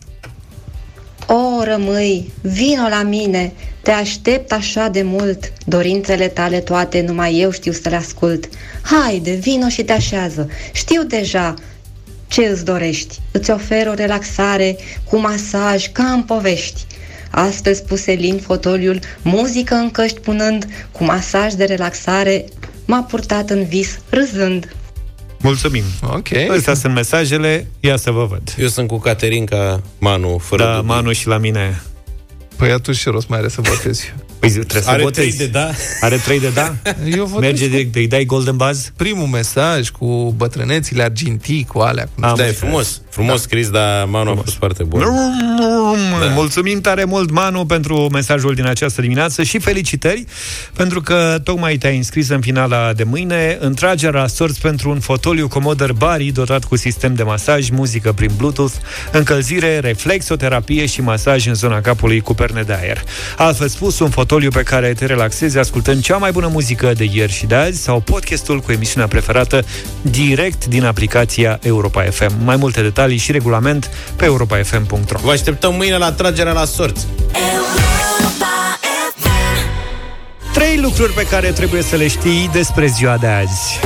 [1.27, 7.51] O, rămâi, vino la mine, te aștept așa de mult, dorințele tale toate numai eu
[7.51, 8.49] știu să le ascult.
[8.83, 11.55] Haide, vino și te așează, știu deja
[12.33, 13.21] ce îți dorești.
[13.31, 16.87] Îți ofer o relaxare cu masaj ca în povești.
[17.31, 22.45] Astăzi puse lin fotoliul, muzică în căști punând, cu masaj de relaxare,
[22.85, 24.75] m-a purtat în vis, râzând.
[25.41, 25.85] Mulțumim.
[26.03, 26.29] Ok.
[26.57, 28.55] Astea sunt mesajele, ia să vă văd.
[28.59, 30.89] Eu sunt cu Caterinca Manu, fără Da, dubii.
[30.89, 31.83] Manu și la mine.
[32.57, 34.15] Păi atunci ce rost mai are să votezi?
[34.43, 35.37] Păi trebuie să Are votezi.
[35.37, 35.71] trei de da?
[36.01, 36.75] Are trei de da?
[37.17, 38.93] Eu votez Merge cu direct, îi dai golden buzz?
[38.97, 42.05] primul mesaj cu bătrânețile argintii, cu alea.
[42.05, 43.01] Cu Am Da, e frumos.
[43.13, 45.01] Frumos scris, dar Manu a fost foarte bun.
[45.01, 45.07] Da.
[46.35, 50.25] Mulțumim tare mult, Manu, pentru mesajul din această dimineață și felicitări,
[50.73, 55.49] pentru că tocmai te-ai înscris în finala de mâine, întragerea la sorți pentru un fotoliu
[55.49, 58.75] Commodore Bari dotat cu sistem de masaj, muzică prin Bluetooth,
[59.13, 63.03] încălzire, reflexoterapie și masaj în zona capului cu perne de aer.
[63.37, 67.33] Altfel spus, un fotoliu pe care te relaxezi ascultând cea mai bună muzică de ieri
[67.33, 69.65] și de azi sau podcastul cu emisiunea preferată
[70.03, 72.33] direct din aplicația Europa FM.
[72.45, 77.07] Mai multe detalii și regulament pe europafm.ro Vă așteptăm mâine la tragerea la sorți.
[80.53, 83.81] Trei lucruri pe care trebuie să le știi despre ziua de azi.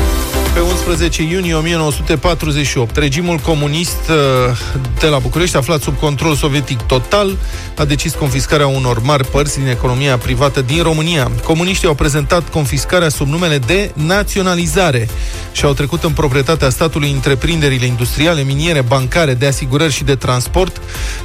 [0.57, 2.97] Pe 11 iunie 1948.
[2.97, 4.57] Regimul comunist uh,
[4.99, 7.37] de la București, aflat sub control sovietic total,
[7.77, 11.31] a decis confiscarea unor mari părți din economia privată din România.
[11.45, 15.09] Comuniștii au prezentat confiscarea sub numele de naționalizare
[15.53, 20.81] și au trecut în proprietatea statului întreprinderile industriale, miniere, bancare, de asigurări și de transport.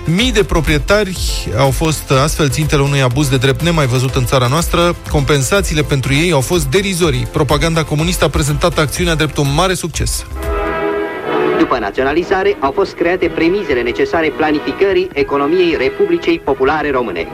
[0.05, 4.47] Mii de proprietari au fost astfel țintele unui abuz de drept nemai văzut în țara
[4.47, 4.95] noastră.
[5.09, 7.27] Compensațiile pentru ei au fost derizorii.
[7.31, 10.25] Propaganda comunistă a prezentat acțiunea drept un mare succes.
[11.59, 17.27] După naționalizare, au fost create premizele necesare planificării economiei Republicii Populare Române.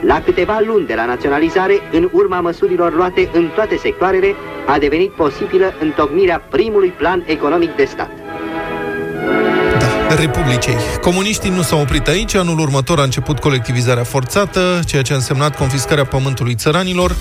[0.00, 4.34] La câteva luni de la naționalizare, în urma măsurilor luate în toate sectoarele,
[4.66, 8.19] a devenit posibilă întocmirea primului plan economic de stat.
[10.18, 10.74] Republicii.
[11.00, 15.56] Comuniștii nu s-au oprit aici, anul următor a început colectivizarea forțată, ceea ce a însemnat
[15.56, 17.16] confiscarea pământului țăranilor,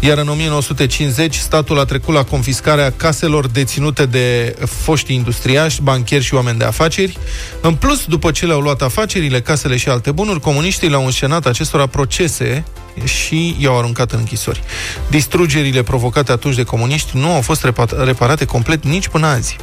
[0.00, 6.34] iar în 1950 statul a trecut la confiscarea caselor deținute de foști industriași, banchieri și
[6.34, 7.18] oameni de afaceri.
[7.60, 11.86] În plus, după ce le-au luat afacerile, casele și alte bunuri, comuniștii le-au înșenat acestora
[11.86, 12.64] procese
[13.04, 14.62] și i-au aruncat în închisori.
[15.10, 17.66] Distrugerile provocate atunci de comuniști nu au fost
[18.04, 19.56] reparate complet nici până azi.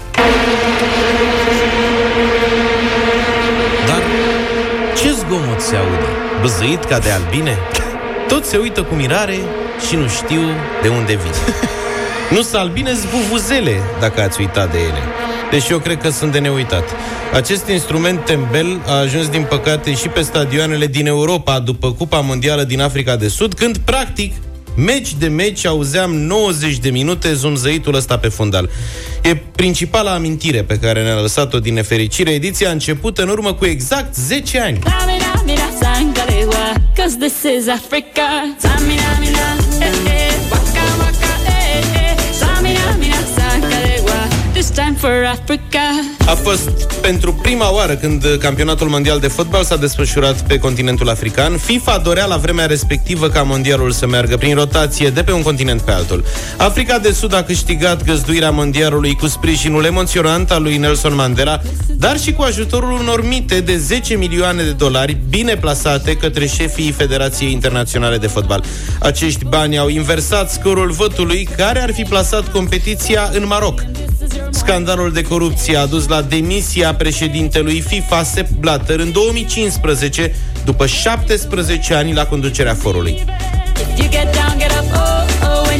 [4.97, 6.09] Ce zgomot se aude?
[6.41, 7.57] Băzăit ca de albine?
[8.27, 9.37] Toți se uită cu mirare
[9.87, 10.41] și nu știu
[10.81, 11.31] de unde vin.
[12.35, 15.01] Nu sunt albine, zbuvuzele, dacă ați uitat de ele.
[15.51, 16.83] Deși eu cred că sunt de neuitat.
[17.33, 22.63] Acest instrument tembel a ajuns, din păcate, și pe stadioanele din Europa după Cupa Mondială
[22.63, 24.33] din Africa de Sud, când, practic,
[24.75, 28.69] Meci de meci auzeam 90 de minute zumzăitul ăsta pe fundal.
[29.21, 32.31] E principala amintire pe care ne-a lăsat-o din nefericire.
[32.31, 34.79] Ediția a început în urmă cu exact 10 ani.
[36.95, 38.55] Cause this is Africa.
[38.57, 42.17] Samina, mina, eh, eh, waka, waka, eh, eh.
[42.39, 43.21] Samina, mina,
[44.53, 46.20] This time for Africa.
[46.25, 46.69] A fost
[47.01, 51.57] pentru prima oară când campionatul mondial de fotbal s-a desfășurat pe continentul african.
[51.57, 55.81] FIFA dorea la vremea respectivă ca mondialul să meargă prin rotație de pe un continent
[55.81, 56.23] pe altul.
[56.57, 62.19] Africa de Sud a câștigat găzduirea mondialului cu sprijinul emoționant al lui Nelson Mandela, dar
[62.19, 67.51] și cu ajutorul unor mite de 10 milioane de dolari bine plasate către șefii Federației
[67.51, 68.63] Internaționale de Fotbal.
[68.99, 73.83] Acești bani au inversat scorul votului care ar fi plasat competiția în Maroc.
[74.49, 80.35] Scandalul de corupție a dus la demisia președintelui FIFA Sepp Blatter în 2015,
[80.65, 83.23] după 17 ani la conducerea forului.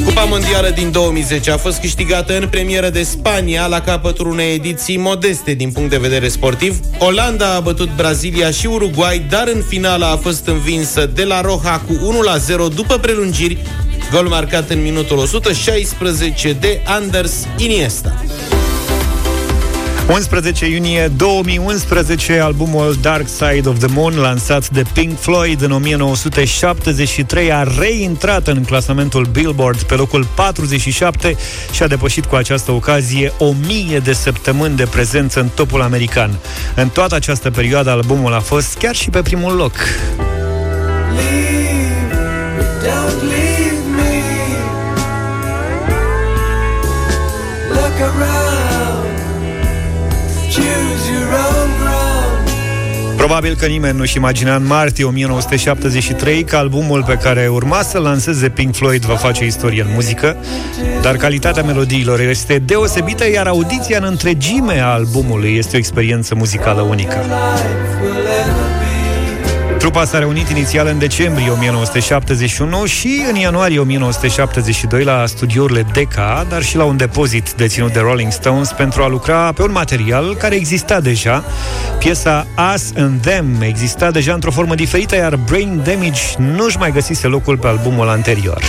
[0.05, 4.97] Cupa mondială din 2010 a fost câștigată în premieră de Spania la capătul unei ediții
[4.97, 6.79] modeste din punct de vedere sportiv.
[6.97, 11.82] Olanda a bătut Brazilia și Uruguay, dar în finală a fost învinsă de la Roja
[11.88, 11.93] cu
[12.71, 13.57] 1-0 după prelungiri,
[14.11, 18.13] gol marcat în minutul 116 de Anders Iniesta.
[20.12, 27.51] 11 iunie 2011, albumul Dark Side of the Moon, lansat de Pink Floyd în 1973,
[27.51, 31.36] a reintrat în clasamentul Billboard pe locul 47
[31.72, 36.39] și a depășit cu această ocazie 1000 de săptămâni de prezență în topul american.
[36.76, 39.74] În toată această perioadă, albumul a fost chiar și pe primul loc.
[41.16, 42.16] Leave,
[42.84, 44.24] don't leave me.
[47.74, 48.40] Look around.
[53.22, 58.49] Probabil că nimeni nu-și imagina în martie 1973 că albumul pe care urma să lanseze
[58.49, 60.38] Pink Floyd va face istorie în muzică,
[61.01, 66.82] dar calitatea melodiilor este deosebită, iar audiția în întregime a albumului este o experiență muzicală
[66.82, 67.26] unică.
[69.82, 76.61] Trupa s-a reunit inițial în decembrie 1971 și în ianuarie 1972 la studiourile Decca, dar
[76.61, 80.55] și la un depozit deținut de Rolling Stones pentru a lucra pe un material care
[80.55, 81.43] exista deja.
[81.99, 87.27] Piesa Us and Them exista deja într-o formă diferită, iar Brain Damage nu-și mai găsise
[87.27, 88.63] locul pe albumul anterior.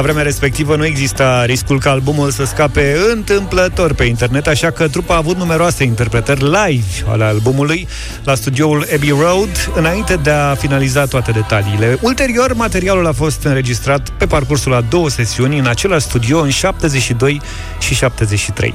[0.00, 4.88] La vremea respectivă nu exista riscul ca albumul să scape întâmplător pe internet, așa că
[4.88, 7.88] trupa a avut numeroase interpretări live ale albumului
[8.24, 11.98] la studioul Abbey Road, înainte de a finaliza toate detaliile.
[12.00, 17.40] Ulterior, materialul a fost înregistrat pe parcursul a două sesiuni în același studio în 72
[17.78, 18.74] și 73.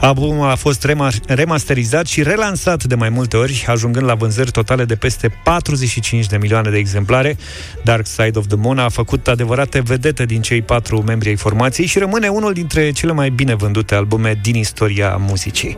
[0.00, 0.86] Albumul a fost
[1.26, 6.36] remasterizat și relansat de mai multe ori, ajungând la vânzări totale de peste 45 de
[6.36, 7.36] milioane de exemplare.
[7.84, 11.86] Dark Side of the Moon a făcut adevărate vedete din cei patru membri ai formației
[11.86, 15.76] și rămâne unul dintre cele mai bine vândute albume din istoria muzicii.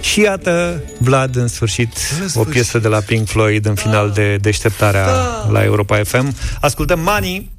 [0.00, 1.92] Și iată, Vlad, în sfârșit,
[2.34, 5.46] o piesă de la Pink Floyd în final de deșteptarea da.
[5.50, 6.34] la Europa FM.
[6.60, 7.50] Ascultăm Money,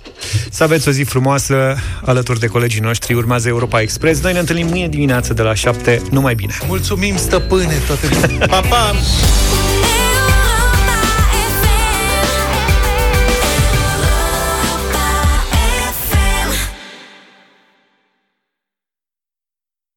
[0.49, 1.75] să aveți o zi frumoasă
[2.05, 3.13] alături de colegii noștri.
[3.13, 4.21] Urmează Europa Express.
[4.21, 6.01] Noi ne întâlnim mâine dimineață de la 7.
[6.11, 6.53] Numai bine!
[6.67, 8.07] Mulțumim, stăpâne, toate
[8.47, 8.95] Pa, pa!